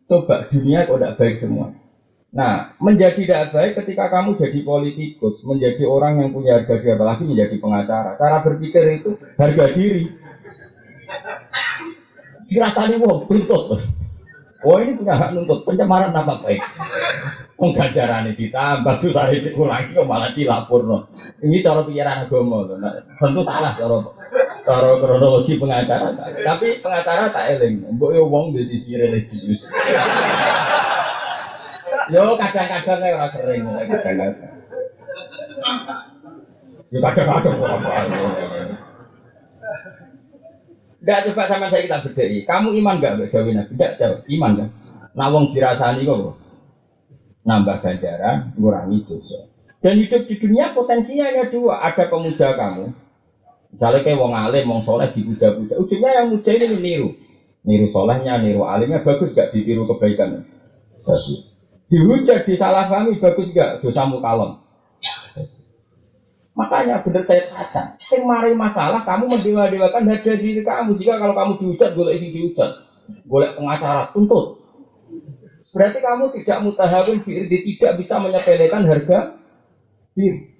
[0.05, 1.73] Coba dunia kok tidak baik semua.
[2.29, 7.23] Nah, menjadi tidak baik ketika kamu jadi politikus, menjadi orang yang punya harga diri, apalagi
[7.25, 8.21] menjadi pengacara.
[8.21, 10.13] Cara berpikir itu harga diri.
[12.45, 13.81] Dirasani wong, tuntut.
[14.59, 16.59] Oh ini punya hak nuntut pencemaran nama baik.
[17.55, 21.07] Penggajaran ini ditambah tuh saya dikurangi kok malah dilapor no.
[21.39, 22.91] Ini cara pikiran agama nah,
[23.23, 24.03] tentu salah cara
[24.67, 26.43] cara kronologi pengacara saya.
[26.43, 27.87] Tapi pengacara tak eling.
[27.95, 29.71] Mbok yo wong di sisi religius.
[32.09, 34.33] Yo kadang-kadang orang sering kadang-kadang.
[36.89, 37.55] Yo kadang-kadang.
[40.99, 42.43] Enggak coba sama saya kita bedai.
[42.43, 43.71] Kamu iman enggak Mbak Dewi Nabi?
[43.77, 44.19] Enggak jawab.
[44.27, 44.69] Iman kan?
[45.15, 46.37] Nah wong dirasani kok
[47.47, 49.39] nambah ganjaran, ngurangi dosa.
[49.79, 51.79] Dan hidup di dunia potensinya hanya dua.
[51.87, 52.91] Ada pemuja kamu,
[53.69, 57.13] Misalnya kayak wong alim, wong soleh dipuja-puja, ujungnya yang muja ini niru,
[57.61, 60.41] niru solehnya, niru alimnya bagus gak ditiru kebaikan?
[61.05, 61.58] Bagus.
[61.89, 64.61] Dihujat, disalahpahami bagus gak dosamu kalem?
[66.53, 70.91] Makanya bener saya Hasan, sing mari masalah kamu mendewa-dewakan harga diri kamu.
[70.91, 72.83] Jika kalau kamu dihujat, boleh isi dihujat,
[73.25, 74.59] boleh pengacara tuntut.
[75.71, 79.39] Berarti kamu tidak mutahawin diri, tidak bisa menyepelekan harga
[80.13, 80.51] diri.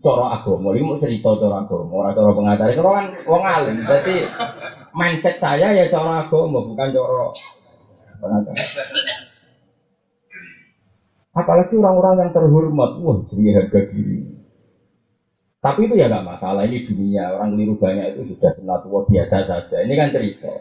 [0.00, 3.80] Coro agama, ini mau cerita coro agama, orang coro pengacara, itu kan wong alim.
[3.84, 4.16] Berarti
[4.92, 7.32] mindset saya ya coro agama, bukan coro
[8.20, 8.60] pengacara.
[11.30, 14.18] Apalagi orang-orang yang terhormat, wah jadi harga diri.
[15.60, 19.76] Tapi itu ya nggak masalah, ini dunia, orang keliru banyak itu sudah sunatullah biasa saja.
[19.84, 20.54] Ini kan cerita.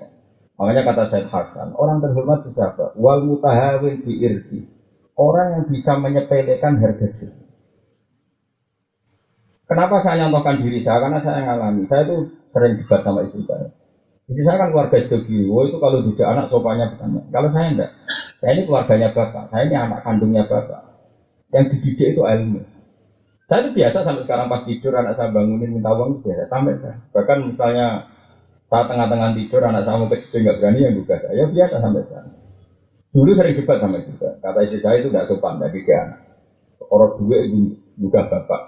[0.59, 2.91] Makanya kata Syed Hasan, orang terhormat itu siapa?
[2.99, 4.67] Wal mutahawin irti.
[5.15, 7.39] Orang yang bisa menyepelekan harga diri.
[9.69, 10.99] Kenapa saya nyontohkan diri saya?
[10.99, 11.85] Karena saya ngalami.
[11.85, 12.17] Saya itu
[12.49, 13.69] sering debat sama istri saya.
[14.29, 15.49] Istri saya kan keluarga SDG.
[15.49, 17.25] Oh itu kalau tidak anak sopanya bukan.
[17.33, 17.91] Kalau saya enggak.
[18.37, 19.49] Saya ini keluarganya bapak.
[19.49, 20.85] Saya ini anak kandungnya bapak.
[21.49, 22.61] Yang dididik itu ilmu.
[23.49, 27.01] Saya itu biasa sampai sekarang pas tidur anak saya bangunin minta uang biasa sampai saya.
[27.09, 28.05] Bahkan misalnya
[28.69, 32.05] saat tengah-tengah tidur anak saya mau kecil nggak berani yang buka saya ya biasa sampai
[32.05, 32.31] sana.
[33.09, 34.37] Dulu sering debat sama istri saya.
[34.37, 36.19] Kata istri saya itu tidak sopan dari dia anak.
[36.93, 38.61] Orang dua itu buka bapak.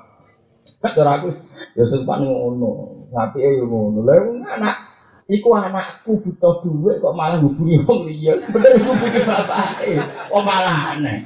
[0.81, 1.29] Cara aku
[1.77, 3.05] ya sopan ngono.
[3.13, 4.01] Tapi ya ngono.
[4.01, 4.90] Lalu anak
[5.31, 8.35] Iku anakku butuh duit kok malah hubungi wong liya.
[8.35, 9.79] Sebenarnya hubungi bapak.
[10.27, 11.23] Kok malah aneh.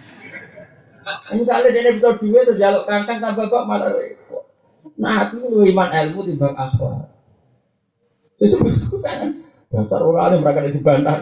[1.34, 4.46] Misalnya dia butuh duit terus jaluk kangkang tambah bapak malah repot.
[5.02, 7.10] Nah, aku lu iman ilmu timbang akhlak.
[8.38, 9.42] Sesuatu kan
[9.74, 11.18] dasar orang alim mereka dibantah.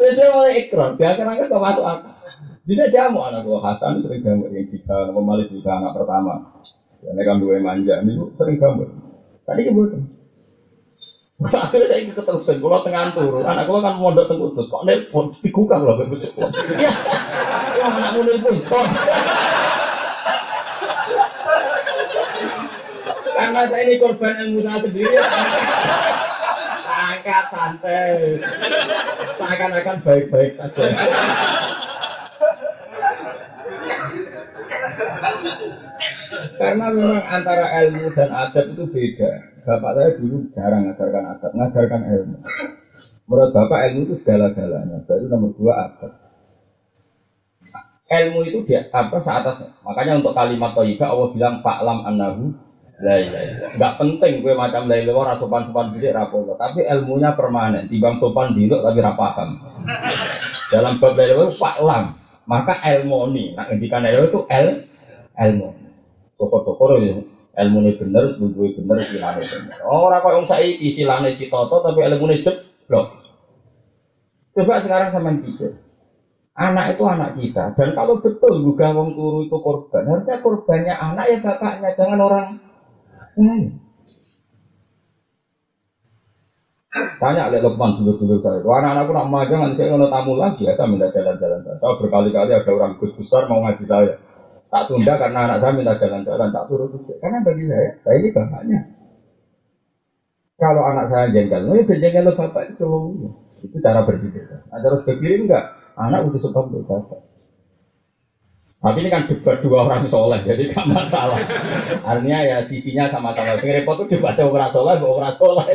[0.00, 2.12] Sesuai mulai ikrar, dia kan angkat kok masuk akal.
[2.64, 6.50] Bisa jamu anak gua Hasan sering jamu yang bisa pemalik juga anak pertama.
[7.00, 8.84] Ini kan dua manja, ini sering jamu.
[9.44, 10.19] Tadi kebetulan.
[11.40, 15.88] Akhirnya saya ikut keterusan, kalau tengah turun, anak gue kan mondok tengah kok nelpon, dikukang
[15.88, 16.36] lah berbecek.
[16.36, 16.92] Ya,
[17.80, 18.56] Wah, anakmu nelpon,
[23.40, 25.16] Karena saya ini korban ilmu saya sendiri.
[26.86, 28.36] Angkat santai.
[29.40, 30.84] Seakan-akan baik-baik saja.
[36.60, 39.49] Karena memang antara ilmu dan adat itu beda.
[39.60, 42.36] Bapak saya dulu jarang ngajarkan adat, ngajarkan ilmu.
[43.28, 45.04] Menurut Bapak ilmu itu segala-galanya.
[45.04, 46.12] Baru nomor dua adat
[48.10, 49.86] ilmu itu dia apa seatasnya.
[49.86, 52.50] Makanya untuk kalimat toyibah Allah bilang fa'lam annahu
[53.00, 57.86] la ilaha Enggak penting gue macam la ilaha sopan-sopan diri rapopo, tapi ilmunya permanen.
[57.86, 59.62] Timbang sopan diri tapi ra paham.
[60.74, 62.04] Dalam bab la ilaha fa'lam,
[62.50, 64.66] maka ilmu ini, nah ngendikan ilmu itu el
[65.38, 65.68] ilmu.
[66.34, 67.14] Sokor-sokor ya
[67.50, 69.76] ilmu ini bener, sebelum bener, silane bener.
[69.86, 73.08] Orang kok yang saya silane citoto tapi ilmu ini jeblok.
[74.50, 75.78] Coba sekarang sama pikir
[76.60, 77.72] Anak itu anak kita.
[77.72, 82.46] Dan kalau betul juga wong turu itu korban, harusnya korbannya anak ya bapaknya, jangan orang
[83.40, 83.80] lain.
[87.20, 90.74] Tanya oleh Lukman dulu-dulu saya, Wah anak-anakku nak magang nanti saya ngono tamu lagi ya,
[90.74, 91.62] saya minta jalan-jalan.
[91.62, 94.18] Saya berkali-kali ada orang gus besar mau ngaji saya.
[94.70, 97.14] Tak tunda karena anak saya minta jalan-jalan, tak juga.
[97.18, 98.80] Karena bagi saya, saya ini bapaknya.
[100.60, 102.90] Kalau anak saya jengkel, oh ya jengkel bapak itu.
[103.66, 104.46] Itu cara berpikir.
[104.70, 105.74] Nah, terus ke kiri enggak.
[105.98, 107.20] Anak udah sebab berbapak.
[108.80, 111.36] Tapi ini kan debat dua orang soleh, jadi gak masalah.
[112.00, 113.60] Artinya ya sisinya sama-sama.
[113.60, 115.66] Sing repot tuh debat orang soleh, orang soleh.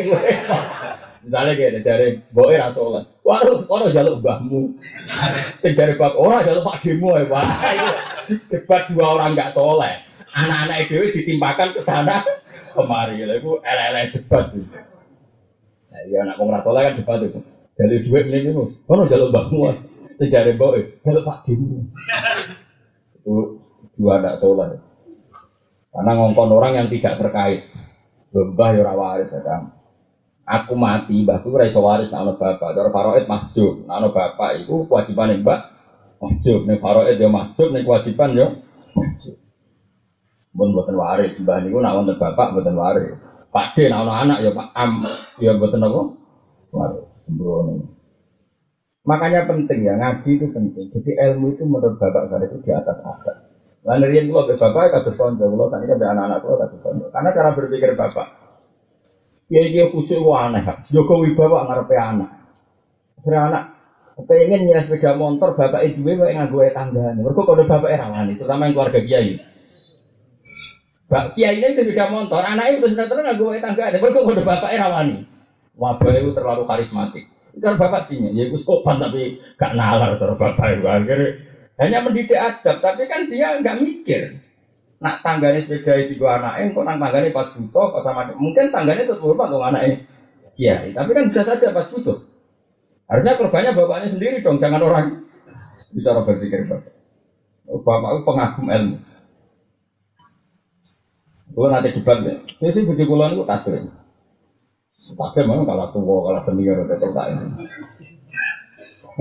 [1.21, 3.03] Misalnya kayak dari boy orang soleh.
[3.25, 4.77] Waduh, orang jaluk mbahmu.
[5.57, 7.45] Sing dari bab orang jaluk pak demo ya pak.
[8.53, 9.97] Debat dua orang gak soleh.
[10.29, 12.21] Anak-anak itu ditimpakan ke sana
[12.77, 13.25] kemari.
[13.25, 14.53] Itu ele-ele debat.
[14.53, 17.41] Nah, ya anak orang soleh kan debat itu.
[17.75, 19.73] Jadi duit ini itu, orang jaluk mbahmu.
[20.15, 21.91] Sejarah boy, kalau Pak Dim
[23.19, 23.35] itu
[23.99, 24.79] dua anak soleh.
[25.91, 27.73] Karena ngongkon orang yang tidak terkait.
[28.35, 29.74] Mbah ya waris ya
[30.45, 32.77] Aku mati, mbahku ora iso waris ana bapak.
[32.77, 33.89] Cara faraid mahjub.
[33.89, 35.59] Ana bapak itu kewajiban mbak
[36.21, 36.69] mahjub.
[36.69, 38.47] Nek faraid ya mahjub, nek kewajiban ya
[38.93, 39.37] mahjub.
[40.53, 43.17] Mun mboten waris, mbah niku nek wonten bapak mboten waris.
[43.49, 45.01] Pak D nek anak ya Pak Am
[45.41, 46.01] ya mboten apa?
[46.69, 47.09] Waris.
[47.25, 47.89] Sembrono.
[49.05, 50.89] Makanya penting ya, ngaji itu penting.
[50.89, 53.37] Jadi ilmu itu menurut bapak saya itu di atas adat.
[53.85, 57.05] Lalu yang gua ke bapak kata konco, kalau tadi kan anak-anak gua kata konco.
[57.13, 58.34] Karena cara berpikir bapak,
[59.49, 60.61] dia khusyuk gua aneh.
[60.89, 62.29] Jokowi bapak ngarepe anak.
[63.21, 63.75] Kira anak
[64.23, 67.11] pengen ya sepeda motor bapak itu gue nggak gue tangga.
[67.11, 69.43] Mereka kalau bapak rawan itu, terutama yang keluarga kiai.
[71.11, 74.71] Bak kiai ini sudah motor, anaknya itu sudah terang gue tangga ada, berkok udah bapak
[74.71, 75.27] rawani.
[75.75, 77.27] Wabah itu terlalu karismatik.
[77.59, 81.29] Kan bapak tinggi, ya itu sopan tapi gak nalar terus bapak itu akhirnya
[81.75, 84.44] hanya mendidik adab, tapi kan dia nggak mikir.
[85.05, 89.05] Nak tangganya sepeda itu dua anaknya, kok nang tangganya pas butuh, pas sama mungkin tangganya
[89.05, 90.01] tetap hormat dong anaknya.
[90.57, 92.25] Iya, tapi kan bisa saja pas butuh.
[93.05, 95.13] Harusnya korbannya bapaknya sendiri dong, jangan orang.
[95.93, 96.89] Bicara berpikir bapak.
[97.85, 98.97] Bapak itu pengagum ilmu.
[101.53, 102.33] Gue nanti debat ya.
[102.65, 103.85] Jadi bujuk kulon itu taslim.
[105.13, 107.45] Taslim memang kalau tua, kalau senior itu tak ini.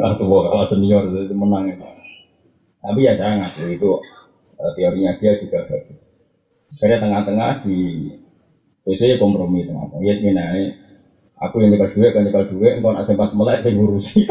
[0.00, 1.76] Kalau tua, kalau senior itu menang.
[2.80, 4.00] Tapi ya jangan itu
[4.72, 6.00] teorinya dia juga bagus.
[6.80, 7.78] Karena tengah-tengah di
[8.88, 10.00] biasanya kompromi tengah-tengah.
[10.00, 10.32] Ya sih
[11.36, 14.24] aku yang nyekel duit, kan nyekel duit, engkau nak sempat melek saya ngurusi.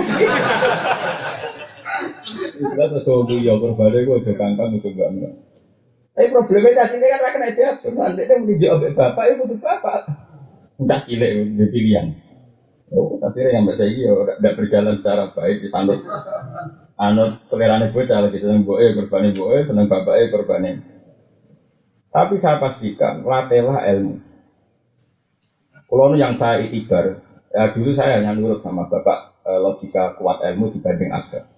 [2.54, 5.38] Itu kan sesuatu ya korbannya gue udah kangkang itu enggak
[6.13, 10.06] tapi problemnya cilik kan rakyat aja, nanti dia menuju abek bapak, itu butuh bapak.
[10.78, 12.13] Entah cilik di pilihan.
[12.93, 15.98] Oh, tapi yang bahasa ini ya tidak berjalan secara baik di sana.
[16.93, 20.77] Anut selerane bocah lagi seneng boe, berbani boe, seneng bapak berbani.
[22.13, 24.21] Tapi saya pastikan, latihlah ilmu.
[25.89, 30.69] Kalau yang saya itibar, ya dulu saya hanya nurut sama bapak eh, logika kuat ilmu
[30.73, 31.49] dibanding agama.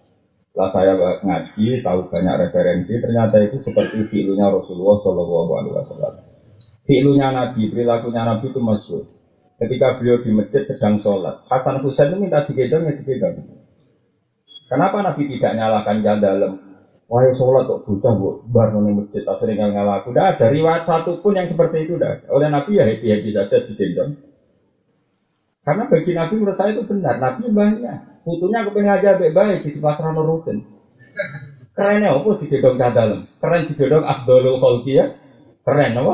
[0.55, 6.13] Setelah saya ngaji, tahu banyak referensi, ternyata itu seperti filunya Rasulullah Shallallahu Alaihi Wasallam.
[6.87, 9.03] Filunya Nabi, perilakunya Nabi itu masyur.
[9.59, 13.54] Ketika beliau di masjid sedang sholat, Hasan Husain itu minta digendong ya digendong.
[14.65, 16.51] Kenapa Nabi tidak nyalakan jalan dalam?
[17.05, 20.09] Wahai sholat kok bocah bu, nih masjid akhirnya nggak ngalaku.
[20.09, 22.25] Udah ada riwayat satu pun yang seperti itu udah.
[22.33, 24.17] Oleh Nabi ya happy happy saja digendong.
[25.61, 27.21] Karena bagi Nabi menurut saya itu benar.
[27.21, 28.25] Nabi banyak.
[28.25, 30.65] Putunya aku pengen aja baik baik di pasar rutin.
[31.77, 33.19] Kerennya apa di gedong dalam?
[33.37, 35.05] Keren di gedong Abdul Khalqi ya.
[35.61, 36.13] Keren apa?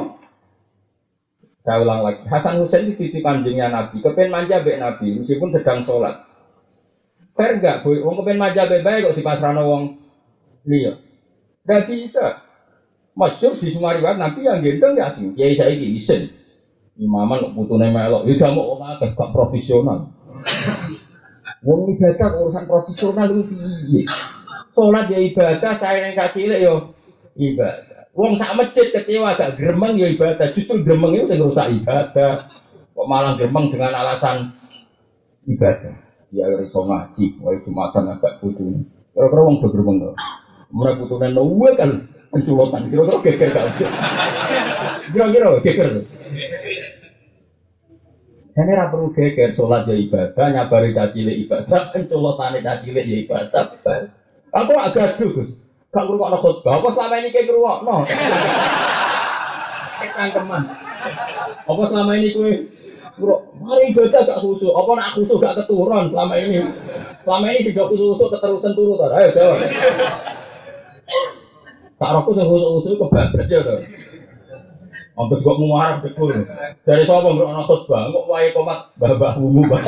[1.61, 2.27] Saya ulang lagi.
[2.27, 4.03] Hasan Hussein itu titip anjingnya Nabi.
[4.03, 6.30] Kepen manja baik Nabi meskipun sedang sholat.
[7.31, 8.03] Fair enggak, boy?
[8.03, 9.95] Wong kepen manja baik baik kok di pasar wong
[10.67, 10.99] liya.
[11.63, 12.43] Gak bisa.
[13.15, 15.31] Masyur di Sumariwat Nabi yang gendong ya sih.
[15.31, 16.27] Kiai saya ini isen.
[16.99, 18.27] Imaman putune melok.
[18.27, 20.11] Ya mau orang agak profesional.
[21.61, 24.01] Wong ibadah urusan profesional itu piye?
[24.73, 26.95] Salat ya ibadah, saya yang cilik yo
[27.37, 28.01] ya ibadah.
[28.17, 30.49] Wong sak masjid kecewa gak gremeng ya ibadah.
[30.51, 32.49] Justru gremeng itu sing rusak ibadah.
[32.97, 34.51] Kok malah gremeng dengan alasan
[35.45, 36.11] ibadah.
[36.31, 38.63] Dia harus iso ngaji, wae Jumatan ngajak putu.
[39.11, 40.15] Kira-kira wong do gremeng to.
[40.71, 42.87] Mulai putune nuwe kan penculotan.
[42.87, 43.67] Kira-kira geger gak
[45.11, 46.07] Kira-kira geger.
[48.51, 53.63] Ini ra perlu geger sholat ya ibadah, nyabari cacile ibadah, pencolotane cacile ya ibadah.
[54.55, 55.51] Aku gak gaduh, Gus.
[55.91, 56.79] Gak ngrungokno khotbah.
[56.79, 57.95] Apa selama ini kayak ngrungokno?
[60.15, 60.63] Kangkeman.
[61.67, 62.31] Apa selama ini
[63.19, 64.74] kowe Mari ibadah gak khusyuk.
[64.74, 66.65] Apa nak khusyuk gak keturun selama ini?
[67.21, 68.97] Selama ini sih gak khusyuk keterusan turun.
[68.97, 69.62] Ayo jawab.
[72.02, 73.76] Tak rokok sing khusyuk kebablas ya to.
[75.12, 76.34] Hampir kok muarap betul.
[76.82, 79.84] Dari siapa nggak anak khutbah, kok wae komat babah wumu bah.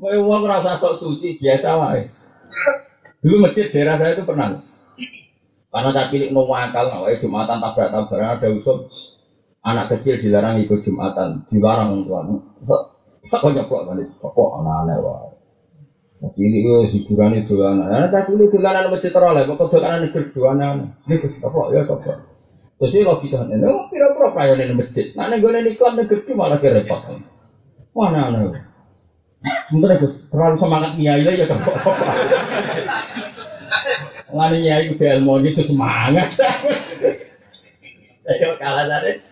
[0.00, 2.10] Wae uang rasa sok suci biasa wae.
[3.22, 4.58] Dulu masjid daerah saya itu pernah.
[5.70, 8.90] Karena tak cilik nunggu akal, wae jumatan tabrak tabrakan ada usul
[9.60, 12.40] anak kecil dilarang ikut jumatan, dilarang tuan.
[13.20, 15.30] Tak kok nyeplok balik, kok anak-anak wae.
[16.20, 17.88] Cilik itu hiburan itu anak.
[17.88, 20.92] Anak cilik itu anak masjid teroleh, pokok dolanan negeri dua anak.
[21.08, 22.00] Ini kok ya kok.
[22.80, 25.06] Jadi kalau kita ini, oh kira-kira pelayanan di masjid.
[25.12, 27.00] Nih gue nih iklan negeri malah repot.
[27.92, 28.64] Mana nih?
[29.68, 31.60] Sebentar itu terlalu semangat nyai ya kok.
[34.32, 36.28] Ngani nyai udah ilmu itu semangat.
[38.30, 39.29] Ayo kalah tadi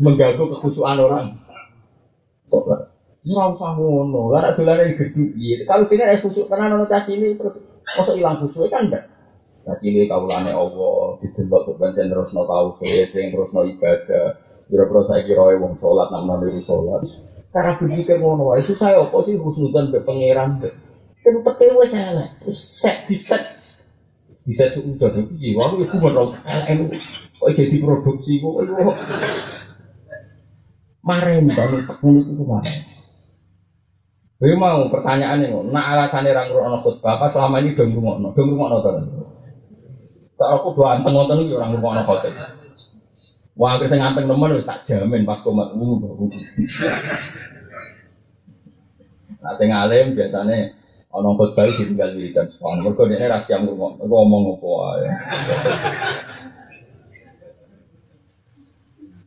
[0.00, 1.36] mengganggu kekhusyuan orang.
[3.20, 5.68] Ora usah ngono, ora dolane gedung piye.
[5.68, 9.04] Kalau kene khusyuk tenan ono ini terus mosok ilang khusyuk kan enggak.
[9.68, 14.40] Nah cili kaulane Allah, didelok sok pancen terusno tauhid, sing terusno ibadah.
[14.72, 17.04] Kira-kira saya kira wong sholat, nak niru sholat.
[17.52, 20.64] Cara berpikir ngono wae susah apa sih husnudan be pangeran.
[21.20, 23.44] Kan teke wis elek, wis set di set.
[24.32, 26.88] Di set udah tapi piye wae iku menurut elek.
[27.36, 28.64] Kok jadi produksi kok.
[31.00, 32.78] Maren banget tekun itu kemarin.
[34.40, 38.48] Gue mau pertanyaan ini, nak alasannya orang ngurung khutbah apa selama ini dong rumah dong
[38.56, 38.90] rumah to.
[40.40, 42.32] Tak aku dua anteng nonton iki orang rumah hotel.
[43.60, 46.24] Wah, akhirnya saya nganteng teman tak jamin pas komat wuh baru.
[49.40, 50.72] Nah, saya ngalim biasanya
[51.12, 55.08] ono khotbah ditinggal dan soal mergo dene rahasia ngomong ngomong apa ae.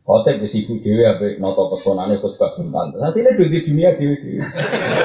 [0.04, 2.92] Khotib wis ibu dhewe ape nata pesonane khotbah bentan.
[2.92, 4.44] Nanti ini di dunia dhewe dhewe.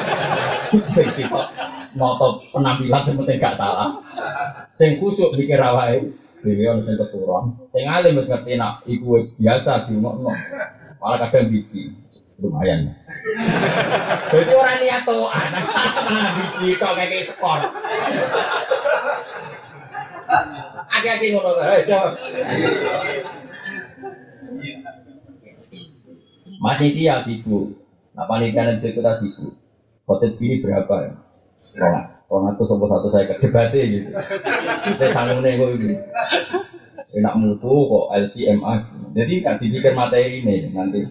[0.95, 1.47] Sing sitok
[1.95, 3.95] nata penampilan sing gak salah.
[4.75, 6.03] Sing kusuk mikir awake
[6.43, 7.55] dhewe ono sing keturun.
[7.71, 10.35] Sing alim wis ngerti nak iku wis biasa diumumno.
[10.99, 11.95] Malah kadang biji.
[12.43, 12.91] Lumayan.
[14.31, 15.47] Jadi orang niat toan,
[16.07, 17.59] malah biji tok kayak skor.
[20.89, 21.71] Aki-aki ngono ta,
[26.60, 26.76] coba.
[26.76, 27.80] Mas itu ya sibuk.
[28.12, 29.55] Nah panitia kita sibuk.
[30.10, 31.14] Hotel gini berapa ya?
[31.78, 34.10] Orang, orang itu sopo satu saya debatnya gitu.
[34.97, 35.95] Saya sanggungnya kok ini.
[37.14, 38.74] Enak mutu kok LCMA.
[39.14, 41.05] Jadi kan dipikir materi ini nanti.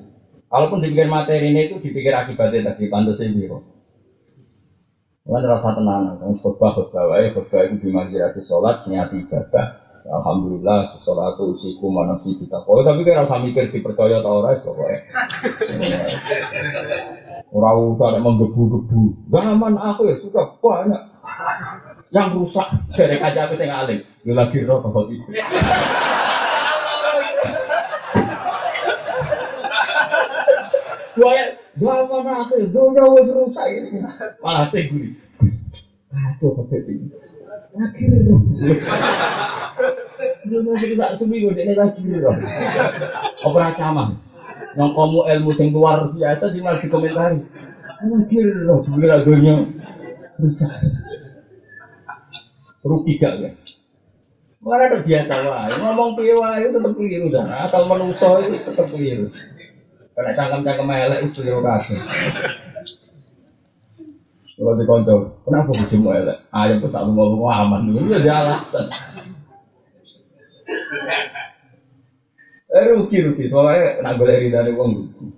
[0.51, 3.63] Kalaupun dipikir materi ini itu dipikir akibatnya tadi pantas ini kok.
[5.29, 9.88] Kan rasa tenang, kan khotbah khotbah wae khotbah itu di masjid sholat senyati ibadah.
[10.07, 12.63] Alhamdulillah sesolatu usiku manasi kita.
[12.63, 14.95] Oh tapi kan rasa mikir dipercaya tau ora iso kowe.
[17.51, 19.33] Ora usah nek menggebu-gebu.
[19.33, 21.03] Gaman aku ya suka banyak
[22.15, 24.01] yang rusak dari kaca aku sing alim.
[24.23, 25.31] Yo lagi roh kok itu.
[31.19, 31.45] Ya
[31.75, 34.01] zaman aku dunia wis rusak ini.
[34.41, 35.11] Malah sing guri.
[36.09, 36.73] Kacau kok
[40.49, 41.11] Belum masih tak?
[44.79, 47.39] Yang kamu ilmu yang luar biasa sih malah dikomentari.
[47.99, 49.55] Lagi roh, sebenarnya agonya
[50.39, 50.79] besar.
[52.87, 53.51] Rugi gak ya?
[54.59, 59.31] Mana ada biasa wae, ngomong piye wae tetep keliru dan asal menungso itu tetep keliru.
[60.15, 61.99] Karena cangkem-cangkem elek itu keliru kabeh.
[64.59, 66.51] Kalau di konco, kenapa bojomu elek?
[66.51, 68.91] Ayam tuh selalu ngomong aman, itu ada alasan.
[72.69, 75.31] Eh rugi rugi, soalnya nak boleh ridane wong rugi.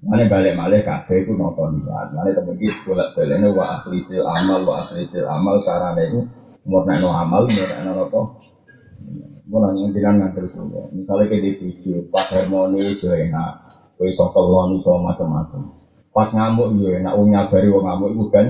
[0.00, 4.24] Mana balik balik kafe itu nonton lihat, mana temen kita bolak balik ini wa akhlisil
[4.24, 6.22] amal wa akhlisil amal caranya itu
[6.64, 8.20] murna no amal murna no apa.
[9.48, 10.86] Mau nanya dengan nganter semua.
[10.92, 13.64] Misalnya kayak di tujuh pas harmoni so enak,
[13.96, 15.77] kue so kelon so macam-macam.
[16.18, 18.46] Pas ngamuk yo enak, wong nyabari wong ngamuk itu kan.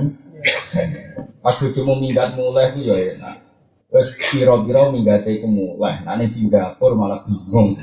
[1.44, 3.44] Pas bojomu minggat mulai itu yo enak.
[3.92, 6.00] Terus kira-kira minggate iku mulai.
[6.00, 7.76] Nah ning Singapura malah bingung.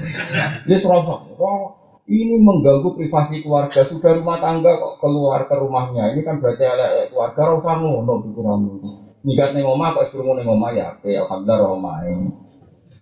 [0.65, 1.37] Ini serosok.
[1.37, 1.69] Wah,
[2.09, 3.85] ini mengganggu privasi keluarga.
[3.85, 6.09] Sudah rumah tangga kok keluar ke rumahnya.
[6.13, 8.73] Ini kan berarti ada keluarga usah ngono pikiranmu.
[9.21, 12.13] Minggat ning omah kok suruh ning omah ya apik alhamdulillah ora omahe.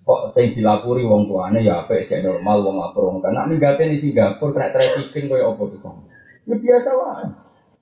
[0.03, 3.35] Kok sing dilapuri wong tuane ya apik cek normal wong lapor wong kan.
[3.35, 5.95] Nek minggate ning Singapura trek trafficking koyo apa tuh.
[6.43, 7.25] Ya biasa wae.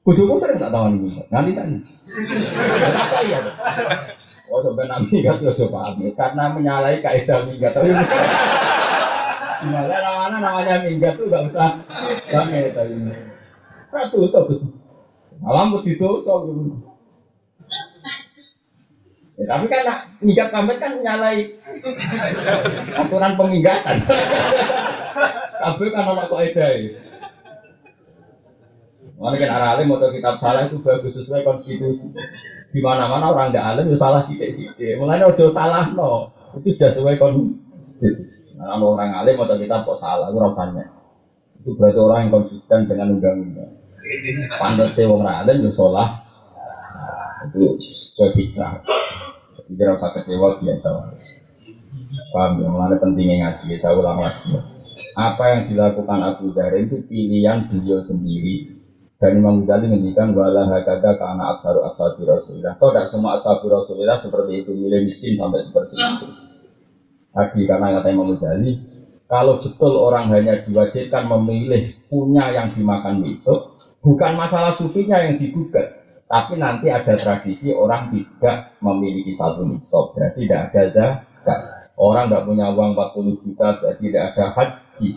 [0.02, 1.30] Bojoku sering tak tawani minggat.
[1.30, 1.66] Nanti ya?
[4.52, 7.78] Oh sampai nabi kan ya coba paham karena menyalahi kaidah minggat.
[9.62, 11.86] Malah namanya namanya minggat tuh gak usah
[12.34, 12.98] rame tadi.
[13.94, 14.66] Ratu tuh Gus.
[15.42, 16.82] Alam buat itu so gitu.
[19.42, 21.58] Ya, tapi kan nak minggat pamit kan menyalahi
[22.94, 23.98] aturan peminggatan.
[25.62, 26.70] Kabel kan anak kaidah.
[29.22, 32.18] Mana kan arah alim atau kitab salah itu bagus sesuai konstitusi.
[32.74, 34.74] Di mana mana orang tidak alim itu salah sih sih.
[34.98, 36.34] Mulanya udah salah no.
[36.58, 38.58] Itu sudah sesuai konstitusi.
[38.58, 40.86] Nah, kalau orang alim atau kitab kok salah, itu rasanya.
[41.62, 43.78] Itu berarti orang yang konsisten dengan undang-undang.
[44.58, 46.26] Pantas sih orang alim itu salah.
[47.46, 48.82] Itu sesuai fitrah.
[49.70, 50.90] Jadi usah kecewa biasa.
[52.34, 52.68] Paham ya?
[52.74, 53.78] Mulanya pentingnya ngaji.
[53.78, 54.58] Saya ulang lagi.
[55.14, 58.81] Apa yang dilakukan Abu Dhar itu pilihan beliau sendiri
[59.22, 62.74] dan Imam Ghazali menghentikan wala hakada karena aksaru ashabi Rasulullah.
[62.82, 66.28] Kau tidak semua ashabi Rasulullah seperti itu, milih miskin sampai seperti itu.
[67.30, 68.72] Tadi karena kata Imam Ghazali,
[69.30, 76.02] kalau betul orang hanya diwajibkan memilih punya yang dimakan besok, bukan masalah sufinya yang digugat,
[76.26, 81.60] tapi nanti ada tradisi orang tidak memiliki satu nisab, berarti tidak ada zakat.
[81.94, 85.10] Orang tidak punya uang 40 juta berarti tidak ada haji.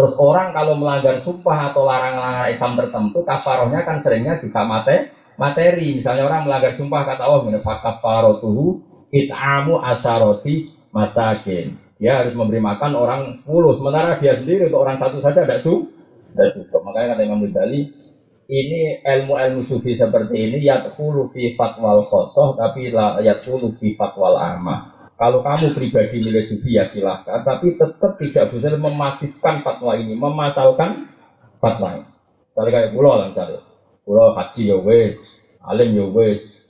[0.00, 6.00] Terus orang kalau melanggar sumpah atau larang-larang Islam tertentu, kafarohnya kan seringnya juga mate, materi.
[6.00, 8.80] Misalnya orang melanggar sumpah kata Allah, fakafarotuhu
[9.12, 11.76] it'amu asaroti masakin.
[12.00, 13.44] Dia harus memberi makan orang 10,
[13.76, 15.92] sementara dia sendiri untuk orang satu saja tidak tuh,
[16.32, 16.80] tidak cukup.
[16.80, 17.92] Makanya kata Imam Ghazali,
[18.48, 24.99] ini ilmu-ilmu sufi seperti ini yadkhulu fi fatwal khosoh tapi la yadkhulu fi fatwal amah.
[25.20, 31.12] Kalau kamu pribadi milih sufi ya silahkan, tapi tetap tidak bisa memasifkan fatwa ini, memasalkan
[31.60, 32.08] fatwa ini.
[32.48, 33.60] Misalnya kayak pulau lah cari,
[34.08, 35.20] pulau haji ya wes,
[35.60, 36.64] alim ya wes,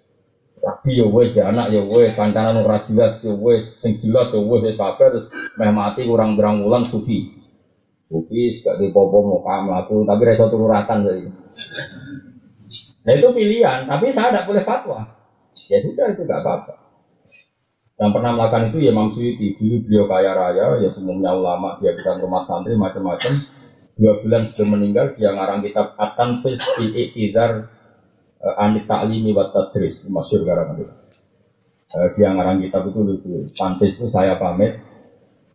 [0.58, 4.42] rabi ya wes, ya anak ya wes, kancanan ora jelas ya wes, sing jelas ya
[4.42, 7.30] wes, ya sabar, meh mati kurang berang bulan sufi.
[8.10, 11.22] Sufi gak di popo mau melaku, tapi reso tururatan jadi.
[13.06, 15.06] Nah itu pilihan, tapi saya tidak boleh fatwa.
[15.70, 16.89] Ya sudah itu gak apa-apa.
[18.00, 22.16] Yang pernah melakukan itu ya Suyuti, dulu beliau kaya raya, ya semuanya ulama, dia bisa
[22.16, 23.32] rumah santri macam-macam.
[24.00, 27.68] Dua bulan sebelum meninggal, dia ngarang kitab Atan Fis fi Iqtidar
[28.40, 30.88] uh, Anit Ta'limi wa Tadris, masyur garang itu.
[31.92, 33.52] Uh, dia ngarang kitab itu lucu.
[33.52, 34.80] Pantis itu saya pamit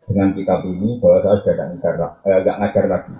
[0.06, 1.93] dengan kitab ini bahwa saya sudah tidak ngajar,
[2.30, 3.16] eh, gak ngajar lagi.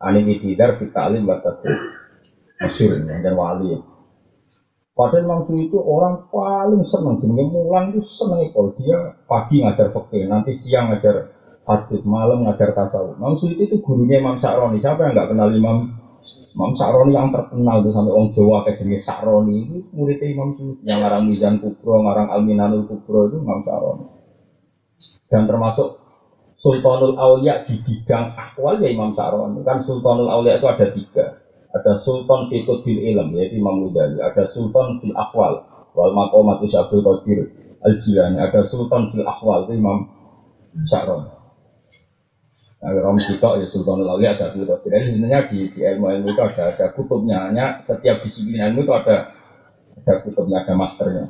[0.00, 2.08] Anit Iqtidar fi Ta'lim wa Tadris.
[2.56, 3.95] Masyur dan wali.
[4.96, 10.24] Padahal Mansur itu orang paling senang jenenge mulang itu seneng kalau dia pagi ngajar fakir,
[10.24, 11.36] nanti siang ngajar
[11.68, 13.20] hadis, malam ngajar tasawuf.
[13.20, 14.80] Mansur itu, itu gurunya Imam Sa'roni.
[14.80, 15.84] Siapa yang nggak kenal Imam
[16.56, 20.88] Imam Sa'roni yang terkenal tuh sampai orang Jawa kayak jenis Sa'roni itu muridnya Imam Suyuti
[20.88, 24.08] yang ngarang Mizan Kubro, ngarang Alminanul Kubro itu Imam Sa'roni.
[25.28, 25.92] Dan termasuk
[26.56, 29.60] Sultanul Aulia di bidang akwal ya Imam Sa'roni.
[29.60, 31.35] Kan Sultanul Aulia itu ada tiga
[31.76, 35.60] ada sultan fi bil ilm yaitu Imam Ghazali, ada sultan fil akhwal
[35.92, 37.52] wal maqamat Syabul Qadir
[37.84, 40.08] al Jilani, ada sultan fil akhwal itu Imam
[40.88, 41.22] Sya'ron.
[42.76, 44.90] Nah, Rom Sitok ya Sultan Aulia Syabul Qadir.
[44.92, 48.92] Jadi sebenarnya di, di ilmu ilmu itu ada ada kutubnya, hanya setiap disiplin ilmu itu
[48.92, 49.32] ada
[50.00, 51.24] ada kutubnya, ada masternya.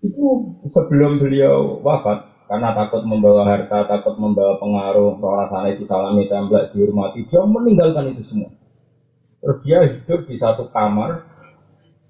[0.00, 7.22] Itu sebelum beliau wafat, karena takut membawa harta, takut membawa pengaruh, rasanya disalami, template, dihormati,
[7.30, 8.50] dia meninggalkan itu semua.
[9.38, 11.30] Terus dia hidup di satu kamar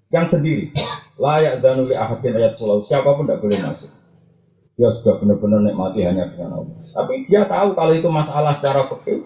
[0.09, 0.73] yang sendiri,
[1.21, 3.93] layak dan uli ahadin ayat pulau, siapa pun tidak boleh masuk.
[4.81, 6.89] Dia sudah benar-benar nikmati hanya dengan Allah.
[6.89, 9.21] Tapi dia tahu kalau itu masalah secara fikih.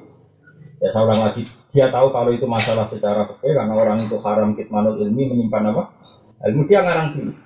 [0.82, 4.58] Ya saya ulang lagi, dia tahu kalau itu masalah secara fikih karena orang itu haram
[4.58, 5.94] kitmanul ilmi menyimpan apa?
[6.42, 7.43] Ilmu dia ngarang dulu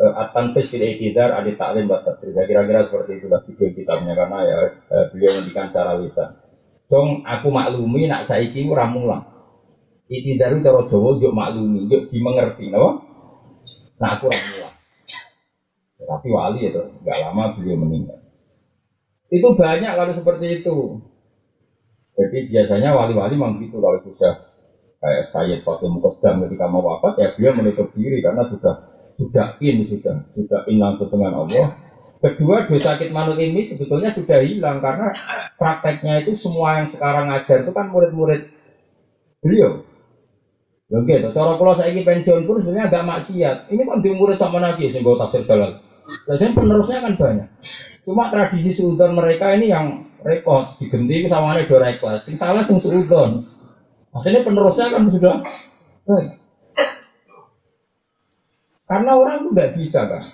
[0.00, 5.04] At-Tanfis fil Iqtidar Adi Ta'lim wa Saya kira-kira seperti itulah video kitabnya karena ya uh,
[5.12, 6.40] beliau mendikan secara lisan.
[6.88, 9.28] Dong aku maklumi nak saiki ora mulang.
[10.08, 13.04] Iqtidar itu cara Jawa yo maklumi, yo dimengerti napa?
[14.00, 14.74] Nah aku ora mulang.
[16.00, 18.18] Tapi wali itu enggak lama beliau meninggal.
[19.28, 20.96] Itu banyak kalau seperti itu.
[22.16, 24.48] Jadi biasanya wali-wali memang gitu kalau sudah
[25.00, 29.84] kayak Sayyid Fatih Muqaddam ketika mau wafat ya beliau menutup diri karena sudah sudah in
[29.84, 31.76] sudah sudah in langsung dengan Allah.
[32.20, 35.12] Kedua dosa kitmanul ini sebetulnya sudah hilang karena
[35.56, 38.48] prakteknya itu semua yang sekarang ngajar itu kan murid-murid
[39.40, 39.84] beliau.
[40.90, 43.56] Gitu, cara kalau saya ini pensiun pun sebenarnya agak maksiat.
[43.70, 45.78] Ini kan di murid sama lagi sehingga tafsir jalan.
[46.26, 47.48] Jadi penerusnya kan banyak.
[48.02, 52.26] Cuma tradisi sudon mereka ini yang repot digenti sama ada dua kelas.
[52.26, 53.46] Sing salah sing sudon.
[54.10, 55.46] Akhirnya penerusnya kan sudah
[56.02, 56.39] banyak.
[58.90, 60.26] Karena orang itu nggak bisa kan.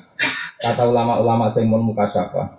[0.57, 2.57] Kata ulama-ulama yang muka syafa.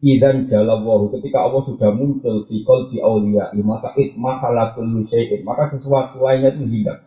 [0.00, 6.16] Idan jalawahu ketika Allah sudah muncul di di aulia maka it mahalakul syai'in maka sesuatu
[6.24, 7.04] lainnya itu hilang.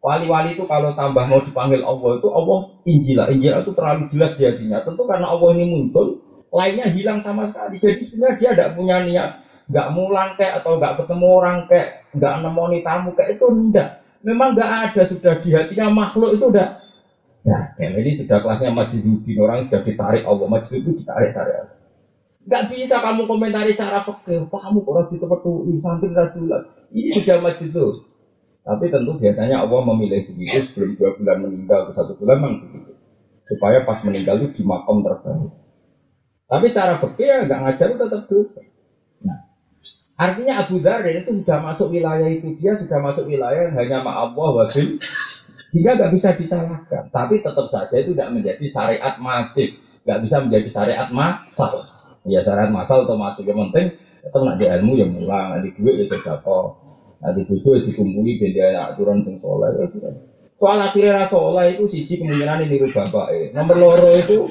[0.00, 4.48] Wali-wali itu kalau tambah mau dipanggil Allah itu Allah injilah injilah itu terlalu jelas di
[4.48, 4.80] hatinya.
[4.80, 7.76] Tentu karena Allah ini muncul lainnya hilang sama sekali.
[7.76, 9.30] Jadi sebenarnya dia tidak punya niat
[9.68, 14.00] nggak mulang kayak atau nggak ketemu orang kayak nggak nemoni tamu kayak itu enggak.
[14.24, 16.83] Memang nggak ada sudah di hatinya makhluk itu udah
[17.44, 21.68] Nah, yang ini sudah kelasnya majidudin orang sudah ditarik Allah majid itu ditarik tarik.
[22.44, 26.60] Gak bisa kamu komentari secara fakir, kamu orang itu petui sampai rajulan.
[26.92, 28.00] Ini sudah majid itu.
[28.64, 32.96] Tapi tentu biasanya Allah memilih begitu sebelum dua bulan meninggal ke satu bulan memang begitu.
[33.44, 35.52] Supaya pas meninggal itu di makam terbaik.
[36.48, 38.60] Tapi secara fakir ya nggak ngajar itu tetap dosa.
[39.20, 39.38] Nah,
[40.16, 44.24] artinya Abu Dhar itu sudah masuk wilayah itu dia sudah masuk wilayah yang hanya ma
[44.24, 44.64] Allah
[45.74, 47.10] sehingga nggak bisa disalahkan.
[47.10, 49.74] Tapi tetap saja itu tidak menjadi syariat masif.
[50.06, 51.82] Nggak bisa menjadi syariat masal.
[52.30, 53.90] Ya syariat masal atau masif yang penting
[54.22, 56.78] tetap nak di ilmu yang mulang, nanti duit ya sedekah,
[57.20, 60.14] nanti ya dikumpuli dan dia aturan sing soleh ya
[60.54, 63.52] Soal akhirnya rasolah itu siji kemungkinan ini rubah bapak.
[63.52, 64.48] Nomor loro itu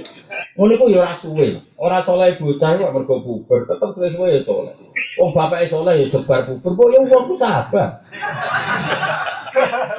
[0.60, 1.48] ngono iku ya ora suwe.
[1.80, 4.76] Ora soleh bocah kok mergo bubar, tetep ya soleh.
[5.16, 8.04] Wong bapake soleh ya jebar bubar, kok ya wong sabar.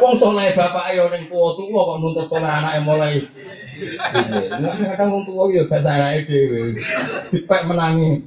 [0.02, 3.22] Wong soleh bapak ayo ning tuwa tuwa kok nuntut soleh anake mulai.
[4.82, 6.78] Kadang wong tuwa yo gak anake dhewe.
[7.30, 8.22] Dipek menangi.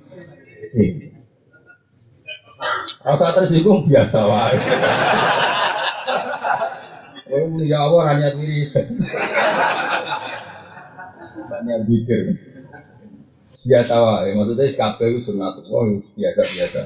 [3.04, 4.58] Rasa tersinggung biasa wae.
[7.28, 8.72] Oh, mulia Allah hanya diri.
[11.52, 12.40] Hanya pikir.
[13.68, 16.80] Biasa wae, maksudnya SKP itu sunatullah biasa-biasa.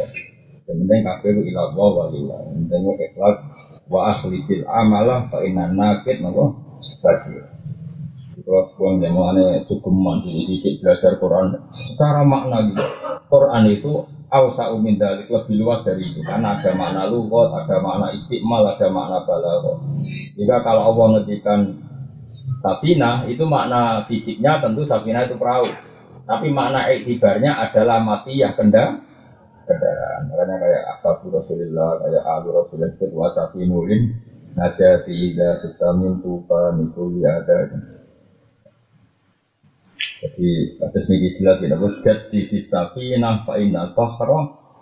[0.65, 2.41] Yang penting kabeh itu ilah wa ilah.
[2.57, 3.39] Yang penting ikhlas
[3.91, 6.55] wa akhlisil amalah fa inna nakit napa?
[7.03, 7.51] Basir
[8.41, 11.61] kalau sekolah yang aneh cukup mandi sedikit belajar Quran.
[11.71, 12.83] Secara makna gitu.
[13.31, 13.93] Quran itu
[14.31, 16.23] Awsa umin dalik lebih luas dari itu.
[16.23, 19.75] Karena ada makna lugot, ada makna istiqmal, ada makna balaghah.
[20.39, 21.83] Jika kalau Allah ngetikan
[22.63, 25.67] safina itu makna fisiknya tentu safina itu perahu.
[26.23, 29.03] Tapi makna iktibarnya adalah mati ya kenda
[29.71, 30.27] kendaraan.
[30.27, 34.01] Makanya kayak ashabu Rasulullah, kayak alu Rasulullah itu wa safinulin
[34.51, 37.71] najati ida tutamin tufa nikuli ada.
[40.21, 43.89] Jadi atas ini jelas ya, jadi di safina fa inna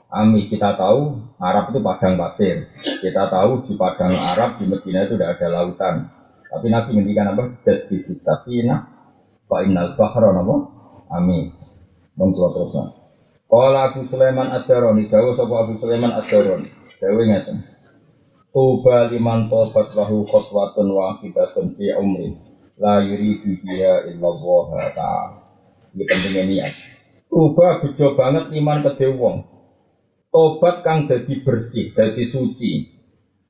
[0.10, 2.66] Ami kita tahu Arab itu padang pasir.
[2.82, 5.96] Kita tahu di padang Arab di Medina itu tidak ada lautan.
[6.50, 7.62] Tapi Nabi ngendikan apa?
[7.62, 8.90] Jadi di safina
[9.46, 10.56] fa innal bahra apa?
[11.14, 11.54] Ami.
[12.18, 12.99] Monggo terus.
[13.50, 16.70] Kala Abu Sulaiman Ad-Darani, dawuh sapa Abu Sulaiman Ad-Darani.
[17.02, 17.66] Dawuh ngeten.
[18.54, 22.38] Tuba liman tobat lahu khotwatun wahidatun fi umri
[22.78, 25.38] la yuridu biha illallah ta'ala.
[25.98, 26.74] Ini pentingnya niat.
[27.30, 29.46] Ubah bejo banget iman ke wong.
[30.30, 32.86] Tobat kang dadi bersih, dadi suci.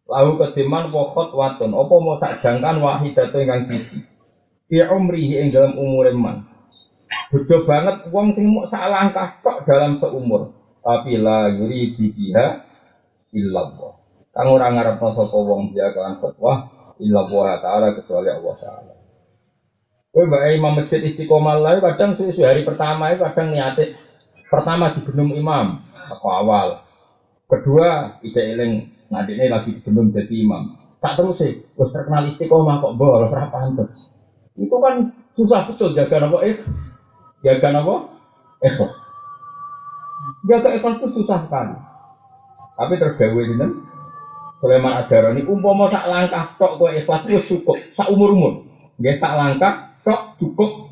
[0.07, 4.03] Lahu kediman wokot watun, apa mau sak jangkan wahidatun kang siji.
[4.67, 6.47] Fi umrihi ing dalam umur man.
[7.30, 10.53] Bejo banget wong sing mau sak langkah tok dalam seumur.
[10.82, 12.66] Tapi la yuridu biha
[13.34, 13.93] illallah.
[14.34, 16.70] Kang ora ngarepno sapa wong dia kan fatwa
[17.01, 18.93] illallah taala kecuali Allah taala.
[20.10, 23.93] Kowe mbak imam masjid istiqomah lah kadang susu hari pertama itu kadang niate
[24.49, 26.82] pertama di gunung imam aku awal.
[27.45, 30.78] Kedua ijek eling ngadine lagi di gunung jadi imam.
[30.99, 34.10] Tak terus sih, terus terkenal istiqomah kok bolos ora pantes.
[34.57, 36.57] Itu kan susah betul jaga apa eh
[37.45, 37.95] jaga apa
[38.65, 38.95] ikhlas.
[40.47, 41.75] Jaga ikhlas itu susah sekali.
[42.79, 43.71] Tapi terus gawe sinten?
[44.59, 48.67] Sulaiman Adarani umpama sak langkah tok kowe ikhlas wis cukup sak umur-umur.
[48.99, 50.91] Nggih sak langkah tok cukup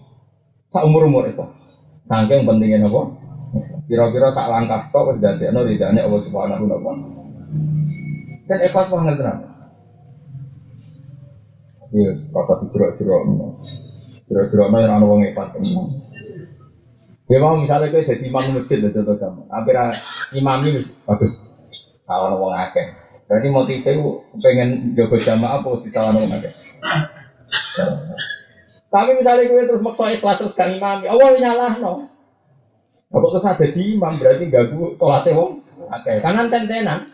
[0.71, 1.43] sak umur umur itu.
[2.07, 3.01] Saking pentingnya apa?
[3.91, 7.07] Kira-kira sak langkah tok wis dadekno ridane Allah Subhanahu wa taala.
[8.47, 9.37] Dan ikhlas banget tenan.
[11.91, 13.21] Yes, kata dijerok-jerok.
[14.31, 15.55] Jerok-jerok yang ana wong ikhlas.
[17.27, 19.41] Ya mau misalnya kowe jadi imam masjid lho contoh kamu.
[19.51, 19.75] Hampir
[20.39, 21.31] imam ini bagus.
[22.07, 22.87] Salah wong akeh.
[23.27, 23.99] Berarti motifnya
[24.39, 26.55] pengen jaga jamaah apa disalah wong akeh.
[28.87, 32.07] Tapi misalnya gue terus maksa ikhlas terus kan imam, Allah nyalah no.
[33.11, 35.51] Apa terus ada di imam berarti gagu sholatnya wong.
[35.87, 37.11] Oke, kanan tentenan.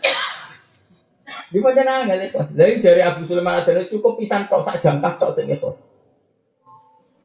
[1.50, 2.54] Di mana nggak ikhlas?
[2.54, 5.93] Dari jari Abu Sulaiman ada cukup pisan tok sak jam tok sing ikhlas.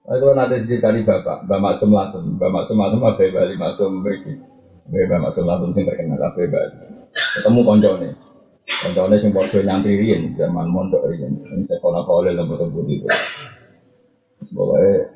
[0.08, 4.40] Itu nanti dicari bapak, Mbak Maksum langsung, Mbak Maksum langsung apa Bali Maksum begini,
[4.88, 6.76] Mbak Maksum langsung sing terkenal apa Bali.
[7.12, 8.08] Ketemu koncone,
[8.64, 13.04] koncone sing bodoh nyantri rian, zaman mondok rian, ini sekolah kolej lembut lembut itu.
[14.48, 15.12] Pokoknya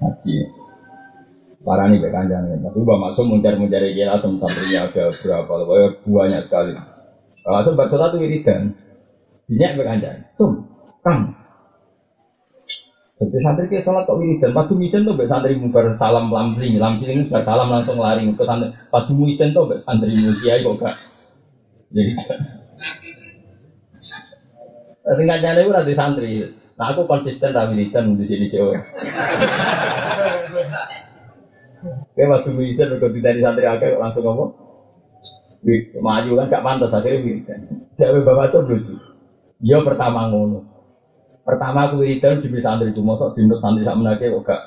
[0.00, 0.34] ngaji
[1.60, 2.56] parah nih kanjang ya.
[2.64, 6.72] Tapi Mbak Maksum mencari-mencari gila santrinya ada berapa, pokoknya banyak sekali.
[7.44, 8.72] Kalau Maksum baca satu wiridan,
[9.44, 10.64] dinyak kanjang, sum,
[11.04, 11.36] kang,
[13.18, 17.26] jadi santri ke sholat kok wiridan, padu misen tuh mbak santri mubar salam lambling, lambling
[17.26, 18.70] sudah salam langsung lari ke santri.
[18.94, 20.94] Padu misen tuh mbak santri kiai kok gak.
[21.98, 22.14] Jadi
[25.18, 26.46] singkat jalan itu nanti santri.
[26.78, 28.62] Nah aku konsisten ra wiridan di sini sih.
[32.14, 34.50] Kayak waktu misen udah dari santri akeh langsung ngomong.
[35.98, 37.66] Maju kan gak pantas akhirnya wiridan.
[37.98, 38.94] Jadi bapak lucu.
[39.58, 40.67] Ya pertama ngono.
[41.48, 44.60] Pertama aku wiridan di santri itu, mosok di santri sak menake kok gak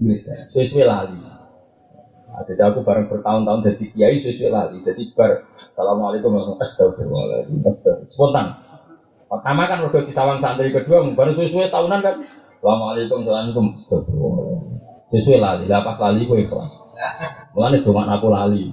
[0.00, 0.48] wiridan.
[0.48, 1.20] Sesuai lali.
[1.20, 4.80] Nah, jadi aku bareng bertahun-tahun jadi kiai sesuai lali.
[4.80, 8.08] Jadi bar assalamualaikum warahmatullahi wabarakatuh.
[8.08, 8.48] Spontan.
[9.28, 12.24] Pertama kan udah di sawang santri kedua, baru sesuai tahunan kan.
[12.24, 13.76] Assalamualaikum warahmatullahi
[14.16, 15.12] wabarakatuh.
[15.12, 16.96] Sesuai lali, pas lali gue ikhlas.
[17.52, 18.72] Mulane doang aku lali.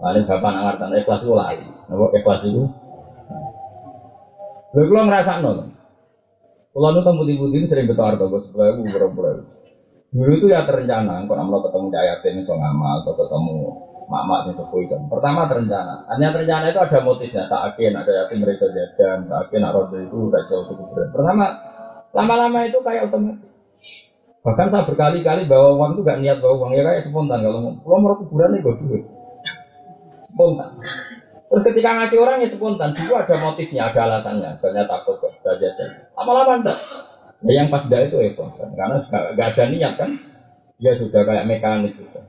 [0.00, 1.68] Lalu bapak nangartan ikhlas itu lali.
[1.68, 2.64] Napa ikhlas itu?
[4.72, 5.76] Lha kula ngrasakno.
[6.78, 9.42] Kalau nu temu putih sering betul harga bos sepuluh ribu berapa
[10.14, 13.56] Dulu itu ya terencana, kalau mau ketemu Jayatin itu ngamal atau ketemu
[14.06, 14.94] mak-mak sing sepuh itu.
[15.10, 17.42] Pertama terencana, hanya terencana itu ada motifnya.
[17.50, 21.02] Sakin ada yatim mereka jajan, sakin ada roda itu udah jauh cukup.
[21.12, 21.50] Pertama,
[22.14, 23.50] lama-lama itu kayak otomatis.
[24.46, 27.74] Bahkan saya berkali-kali bawa uang itu gak niat bawa uang ya kayak spontan kalau mau
[27.82, 29.02] kalau mau kuburan nih gue duit
[30.22, 30.78] spontan.
[31.48, 34.60] Terus ketika ngasih orang ya spontan, dulu ada motifnya, ada alasannya.
[34.60, 35.72] Misalnya takut saja
[36.12, 36.78] Lama-lama enggak.
[37.40, 40.10] Ya yang pas dah itu ikhlas, karena nggak ada niat kan.
[40.76, 42.26] Dia sudah kayak mekanik juga.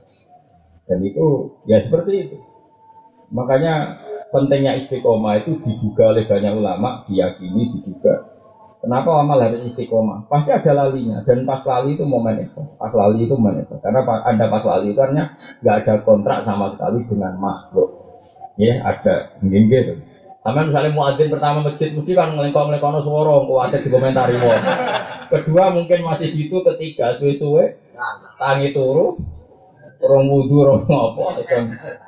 [0.88, 2.36] Dan itu ya seperti itu.
[3.30, 4.00] Makanya
[4.32, 8.30] pentingnya istiqomah itu diduga oleh banyak ulama, diyakini, diduga.
[8.80, 10.24] Kenapa amal harus istiqomah?
[10.32, 12.80] Pasti ada lalinya dan pas lali itu momen ikhlas.
[12.80, 13.68] Pas lali itu momen.
[13.68, 17.99] Karena ada pas lali itu artinya nggak ada kontrak sama sekali dengan makhluk.
[18.58, 19.94] Ya ada, mungkin gitu.
[20.40, 23.44] Sama misalnya muadzin pertama masjid mesti kan ngelengkong ngelengkong suara,
[23.76, 24.60] di komentari wong.
[25.28, 27.76] Kedua mungkin masih gitu, ketiga suwe-suwe
[28.40, 29.20] tangi turu,
[30.00, 31.44] orang wudhu, orang apa,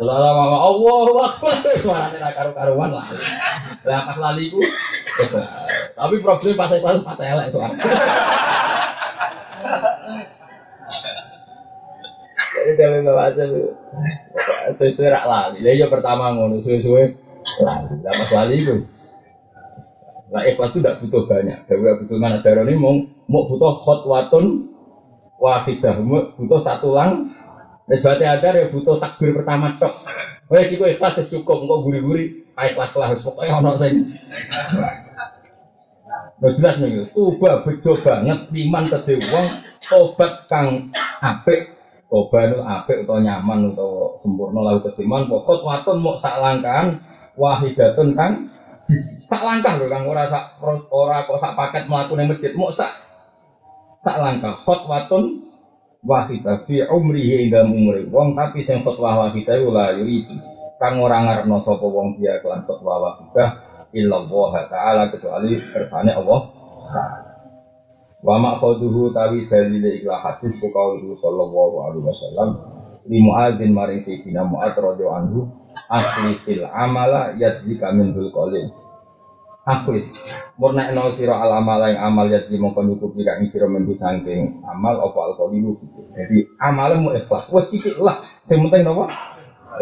[0.00, 1.28] selalu mama Allah,
[1.76, 3.04] suaranya nak karu-karuan lah.
[3.84, 4.64] Lah pas lali ku,
[5.92, 7.76] tapi problem pas pas pas elek suara.
[12.78, 13.70] Dalam bahasa itu,
[14.72, 15.58] sesuai rak lali.
[15.62, 17.04] Dia pertama ngono, sesuai
[17.62, 17.94] lali.
[18.02, 18.74] Lah pas lali itu,
[20.32, 21.68] Nah ikhlas itu tidak butuh banyak.
[21.68, 22.96] Dewi Abu Sulman Adaro ini mau
[23.28, 24.64] mau butuh khotwatun
[25.36, 26.00] wahidah,
[26.40, 27.28] butuh satu lang
[27.82, 30.06] Nisbati adar ya butuh takbir pertama tok.
[30.46, 34.06] Wes iku ikhlas wis cukup engko guri-guri ikhlas lah pokoke ono sing.
[36.38, 39.46] Nah jelas nih, tuba bejo banget iman ke wong
[39.82, 41.74] tobat kang apik
[42.12, 47.00] tobat itu apik atau nyaman atau sempurna lalu ketiman pokok waton mau sak langkahan
[47.40, 48.52] wahidatun kan
[48.82, 50.58] sak langkah loh kang ora sak
[50.90, 52.50] ora kok sak paket melakukan masjid.
[52.58, 52.90] Mau sak
[54.02, 54.58] sak langkah.
[54.58, 55.46] Khotwatun
[56.02, 60.34] wahidah fi umrihi ing umri wong tapi sing fatwa wahidah iku la yuridu.
[60.82, 63.48] Kang ora ngarepno sapa wong dia kelan fatwa wahidah
[63.94, 66.40] illa Allah taala kecuali kersane Allah
[68.22, 72.48] Wa ma khaduhu tawi dalil ikla hadis ku kaulu sallallahu alaihi wasallam
[73.10, 75.40] li muadzin maring sayyidina muad radhiyallahu anhu
[75.90, 78.70] akhlisil amala yadzika min dul qalil
[79.66, 80.22] akhlis
[80.54, 84.62] murna eno sira al amal yang amal ya di mongko nyukupi kak sira mendu saking
[84.66, 85.74] amal apa al qalilu
[86.14, 88.22] jadi amalmu ikhlas wes sithik lah.
[88.46, 89.10] Sing penting napa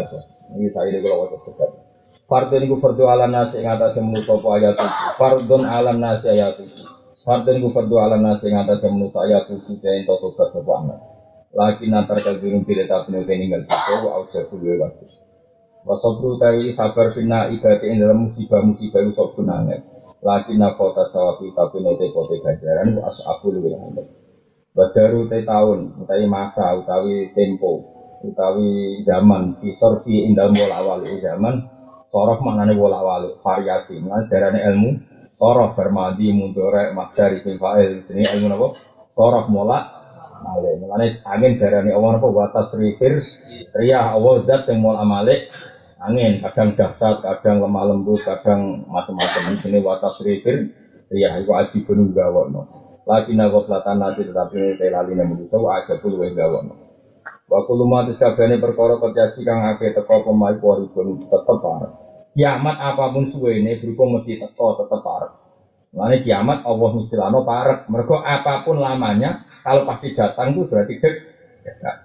[0.01, 0.49] ikhlas.
[0.57, 1.71] Ini saya kula waca sedap.
[2.27, 4.77] Fardun iku fardu ala nasi ing atase apa ayat.
[5.21, 6.59] Fardun ala nasi ayat.
[7.21, 11.01] Fardun iku fardu ala nasi ing atase manusa ayat itu den toto sapa anak.
[11.53, 15.09] Lagi nantar kalbirun pilih tapi nek ninggal itu au jabu wajib.
[15.85, 19.81] Wasabru tawi sabar fina ibati ing dalam musibah-musibah itu sabun angin.
[20.21, 24.05] Lagi nafota sawabi tapi note pote ganjaran was abul wilayah.
[24.71, 27.83] Badaru te tahun, utawi masa, utawi tempo,
[28.23, 31.59] utawi zaman, visor fi indal bola wali zaman,
[32.07, 35.10] sorof maknane bola wali variasi, mana darane ilmu,
[35.41, 38.67] sorof bermadi mundore masdari sing fa'il, ini ilmu apa?
[39.17, 39.79] Sorof mola
[40.45, 42.29] malik, mana angin darane Allah apa?
[42.29, 43.17] Watas rifir,
[43.73, 45.49] riyah Allah dat sing mola malik,
[45.97, 49.57] angin kadang dahsyat kadang lemah lembut kadang macam-macam.
[49.65, 50.77] Ini watas rifir
[51.11, 52.63] aji penuh gawono
[53.03, 56.75] lagi nago selatan nasi tetapi telali namun itu aja puluh gawono
[57.51, 63.11] waktu lumah disabani perkara terjadi kang ake teko pemain kuari pun tetep parah kiamat apa
[63.11, 65.41] pun suwe ini berhubung mesti teko tetep parah
[65.91, 67.91] Lalu kiamat Allah mistilano parek.
[67.91, 71.15] Mereka apa pun lamanya, kalau pasti datang itu berarti dek,
[71.67, 71.97] dekat.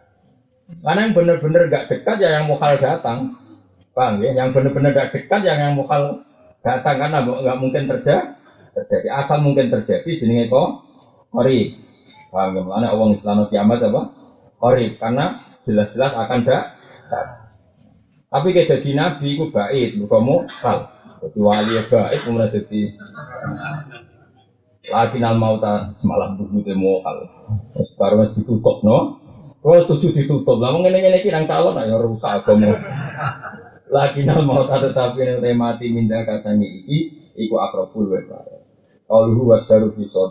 [0.81, 3.37] Karena yang benar-benar gak dekat ya yang mukal datang.
[3.93, 4.33] Paham ya?
[4.33, 6.25] Yang benar-benar tidak dekat yang yang mukal
[6.65, 8.33] datang karena nggak mungkin terjadi.
[8.75, 10.81] Terjadi asal mungkin terjadi jenenge kok
[11.29, 11.77] kori.
[12.33, 12.61] Paham ya?
[12.65, 14.01] Mana orang Islam kiamat apa?
[14.57, 16.63] Kori karena jelas-jelas akan dak.
[18.35, 20.91] Tapi kayak jadi nabi itu baik, bukan mukal.
[21.23, 22.79] Jadi wali ya baik, kemudian jadi
[24.91, 27.31] lagi nal mauta semalam buku demo kal.
[27.79, 29.23] Sekarang ditutup no.
[29.63, 32.75] Kalau setuju ditutup, lah mengenai ini kirang calon ayo rusak agama
[33.89, 38.21] lagi nal mau tetapi yang mati minta kasanya iki iku akrobul wa
[39.05, 40.25] kalau huwa baru bisa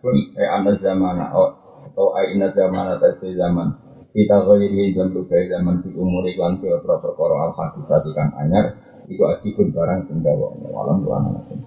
[0.00, 3.83] pun eh anda zaman atau ai ina zaman atau zaman
[4.14, 8.78] kita kali dan berbagai zaman di umur iklan ke perkara al hadisat ikan anyar
[9.10, 9.26] iku
[9.58, 10.46] pun barang gawa
[10.86, 11.60] alam tuan nasim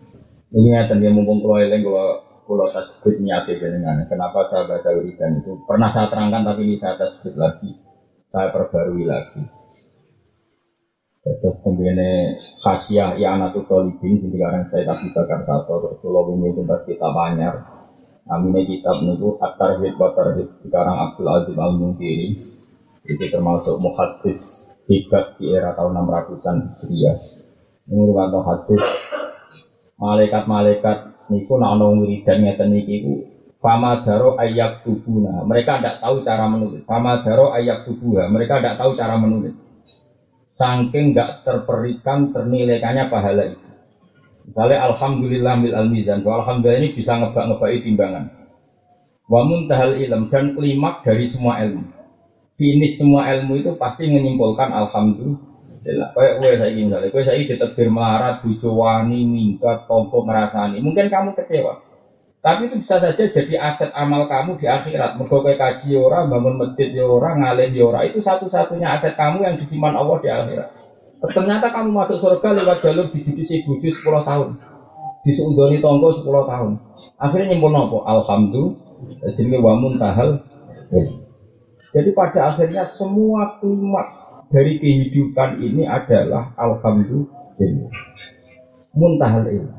[0.55, 5.43] ini ngeten dia mumpung kalau eling kalau kalau tajwid niati dengan kenapa saya baca wiridan
[5.43, 5.59] itu?
[5.67, 7.75] Pernah saya terangkan tapi ini saya tajwid lagi.
[8.31, 9.43] Saya perbarui lagi.
[11.27, 11.99] Terus kemudian
[12.63, 17.76] khasiah ya anak tuh tolibin sekarang saya tak bakar satu kalau ini tuntas kita banyak.
[18.27, 22.27] Aminnya kitab niku at-tarhid wa tarhid sekarang Abdul Aziz Al Munkiri
[23.07, 24.39] itu termasuk muhaddis
[24.91, 27.17] hebat di era tahun 600-an Hijriah.
[27.87, 28.83] Ini merupakan hadis
[29.95, 32.95] malaikat-malaikat niku nak ana wiridan ngeten niki
[33.63, 35.47] fama daro ayak tubuna.
[35.47, 36.83] Mereka tidak tahu cara menulis.
[36.83, 38.27] Fama daro ayak tubuha.
[38.27, 39.77] Mereka tidak tahu cara menulis
[40.47, 43.66] saking nggak terperikan ternilaikannya pahala itu.
[44.47, 48.31] Misalnya Alhamdulillah mil al mizan, Alhamdulillah ini bisa ngebak ngebai timbangan.
[49.27, 51.83] Wa muntahal ilm dan klimak dari semua ilmu.
[52.55, 56.15] Finish semua ilmu itu pasti menyimpulkan Alhamdulillah.
[56.15, 60.79] Kayak gue saya ingin misalnya, gue saya ditebir melarat, bujo wani, minggat, tompo, ngerasani.
[60.79, 61.83] Mungkin kamu kecewa.
[62.39, 65.19] Tapi itu bisa saja jadi aset amal kamu di akhirat.
[65.19, 67.99] Mergo kaji ora, bangun masjid ya ngalim ya.
[68.07, 70.69] Itu satu-satunya aset kamu yang disimpan Allah di akhirat.
[71.17, 74.49] Ternyata kamu masuk surga lewat jalur dididisi bujuk 10 tahun.
[75.25, 76.71] Disundoni tonggo 10 tahun.
[77.17, 78.05] Akhirnya nyimpul nopo?
[78.05, 79.33] Alhamdulillah.
[79.33, 80.45] Jenenge wa muntahal.
[81.93, 84.07] Jadi pada akhirnya semua klimak
[84.53, 87.89] dari kehidupan ini adalah alhamdulillah.
[88.93, 89.77] Muntahal ilmu.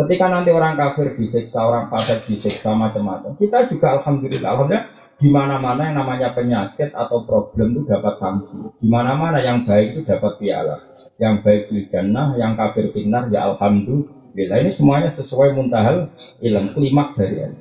[0.00, 4.88] Ketika nanti orang kafir disiksa, orang fasik disiksa macam-macam, kita juga alhamdulillah, alhamdulillah
[5.20, 8.72] di mana-mana yang namanya penyakit atau problem itu dapat sanksi.
[8.80, 10.80] Di mana-mana yang baik itu dapat piala.
[11.20, 14.56] Yang baik di jannah, yang kafir finar ya alhamdulillah.
[14.64, 17.58] Ini semuanya sesuai muntahal ilm, klimak dari ini.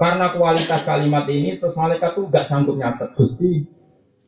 [0.00, 3.12] Karena kualitas kalimat ini, terus malaikat tuh gak sanggup nyatet.
[3.12, 3.68] Gusti,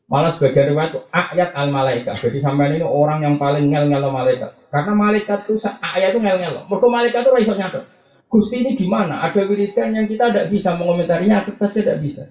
[0.04, 2.12] malah sebagai riwayat itu ayat al malaikat.
[2.12, 4.52] Jadi sampai ini orang yang paling ngel ngel malaikat.
[4.68, 6.54] Karena malaikat tuh ayat itu ngel ngel.
[6.68, 8.01] Mereka malaikat tuh raiso nyatet.
[8.32, 9.28] Gusti ini gimana?
[9.28, 12.24] Ada wiridan yang kita tidak bisa mengomentarinya, kita saja tidak bisa.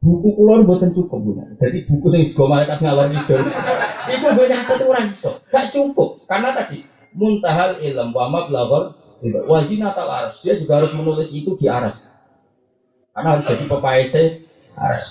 [0.00, 1.44] Buku kulon buatan cukup punya.
[1.60, 3.36] Jadi buku yang juga malaikat ngalor itu,
[4.08, 5.30] itu banyak orang itu.
[5.52, 6.80] Gak cukup karena tadi
[7.12, 8.96] muntahal ilm wa mablagor
[9.48, 10.40] wazina tal aras.
[10.44, 12.12] Dia juga harus menulis itu di aras.
[13.12, 14.22] Karena harus jadi pepaese
[14.76, 15.08] aras.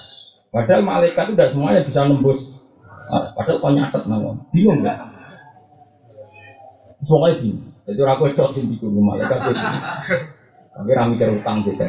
[0.53, 2.61] Padahal malaikat itu tidak semuanya bisa nembus.
[3.33, 4.45] Padahal kau nyatet nama.
[4.53, 4.97] Bingung nggak?
[7.01, 7.72] Soalnya bingung.
[7.83, 9.53] Jadi orang kue cok sing diku malaikat.
[10.73, 11.83] Tapi rami mikir utang gitu.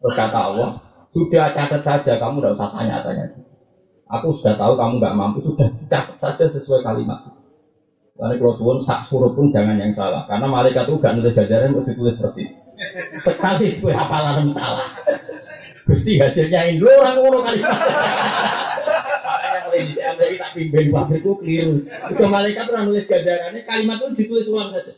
[0.00, 0.76] Terus kata Allah,
[1.08, 3.36] sudah catat saja, kamu tidak usah tanya-tanya.
[4.10, 7.20] Aku sudah tahu kamu nggak mampu, sudah catat saja sesuai kalimat.
[8.20, 11.72] Karena kalau suwun sak suruh pun jangan yang salah, karena malaikat itu gak nulis gajaran
[11.72, 12.68] untuk ditulis persis.
[13.24, 14.84] Sekali gue hafalan salah.
[15.88, 17.72] Gusti hasilnya ini orang ngono kalimat.
[19.86, 21.86] Di Amerika tak pimpin pabrikku keliru.
[21.86, 24.92] Itu malaikat tuh nulis gajarannya, kalimat itu ditulis ulang saja.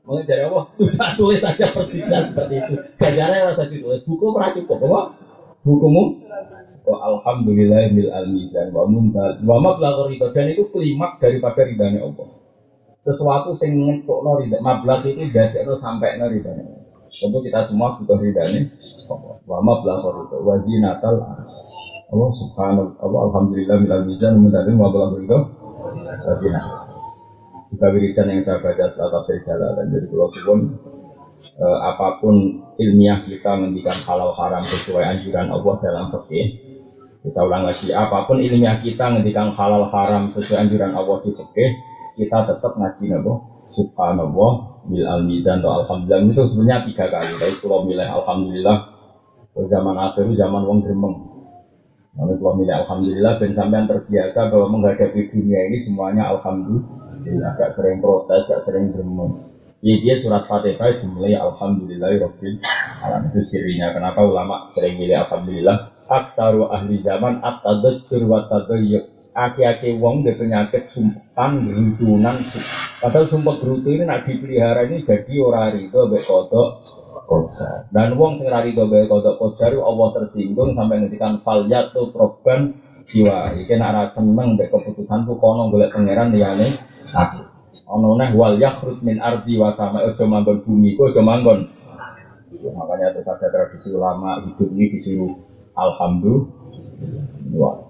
[0.00, 2.74] Mau dari Allah, tidak tulis saja persisnya seperti itu.
[2.96, 4.00] Gajarannya rasa ditulis.
[4.08, 5.00] Buku pernah cukup, apa?
[5.60, 6.02] Bukumu?
[6.80, 12.08] Wa alhamdulillah bil al mizan wa muntal wa mablagh ridho dan itu klimak daripada ridhanya
[12.08, 12.28] Allah.
[13.04, 16.64] Sesuatu sing ngetokno ridha mablagh itu dadekno sampai no ridhanya.
[17.12, 18.72] Tentu kita semua butuh ridhanya
[19.12, 19.36] Allah.
[19.44, 21.20] Wa mablagh ridho wa zinatal
[22.10, 26.90] Allah subhanahu Allah alhamdulillah bil al mizan muntal wa wa zinatal
[27.70, 30.60] juga wiridan yang saya baca setelah tafsir dan jadi kalau suwun
[31.54, 32.34] eh, apa pun
[32.82, 36.70] ilmiah kita menghentikan halal haram sesuai anjuran Allah dalam fikih
[37.20, 41.70] bisa ulang lagi, apa pun ilmiah kita ngendikan halal haram sesuai anjuran Allah di fikih,
[42.16, 43.32] kita tetap ngaji nabo
[43.68, 47.36] subhanallah bil al mizan atau alhamdulillah itu sebenarnya tiga kali.
[47.36, 48.76] Tapi kalau milih alhamdulillah
[49.52, 51.29] zaman akhir zaman wong gremeng.
[52.18, 57.50] Lalu kalau milih alhamdulillah dan sampean terbiasa bahwa menghadapi dunia ini semuanya alhamdulillah.
[57.54, 59.46] Gak sering protes, gak sering gremeng.
[59.80, 62.58] Ya dia surat Fatihah dimulai alhamdulillah rabbil
[63.06, 63.94] alamin itu sirinya.
[63.94, 66.00] Kenapa ulama sering milih alhamdulillah?
[66.10, 72.34] aksaru ahli zaman at-tadajjur wa tadayyuk aki-aki wong dia penyakit sumpan gerutunan
[72.98, 76.82] padahal sumpah gerutu ini nak dipelihara ini jadi orang rido be kodok
[77.30, 82.74] kodar dan wong sing rido be kodok kodar Allah tersinggung sampai ngetikan fal yatu proban
[83.06, 86.66] jiwa iki nak rasa seneng be keputusanku kono golek pangeran liyane
[87.14, 87.46] aku.
[87.90, 91.66] Ono neh wal yakhrut min ardi wa sama ojo manggon bumi ku ojo manggon.
[92.60, 95.32] Makanya terus ada tradisi ulama hidup ini disuruh
[95.74, 97.89] Alhamdulillah.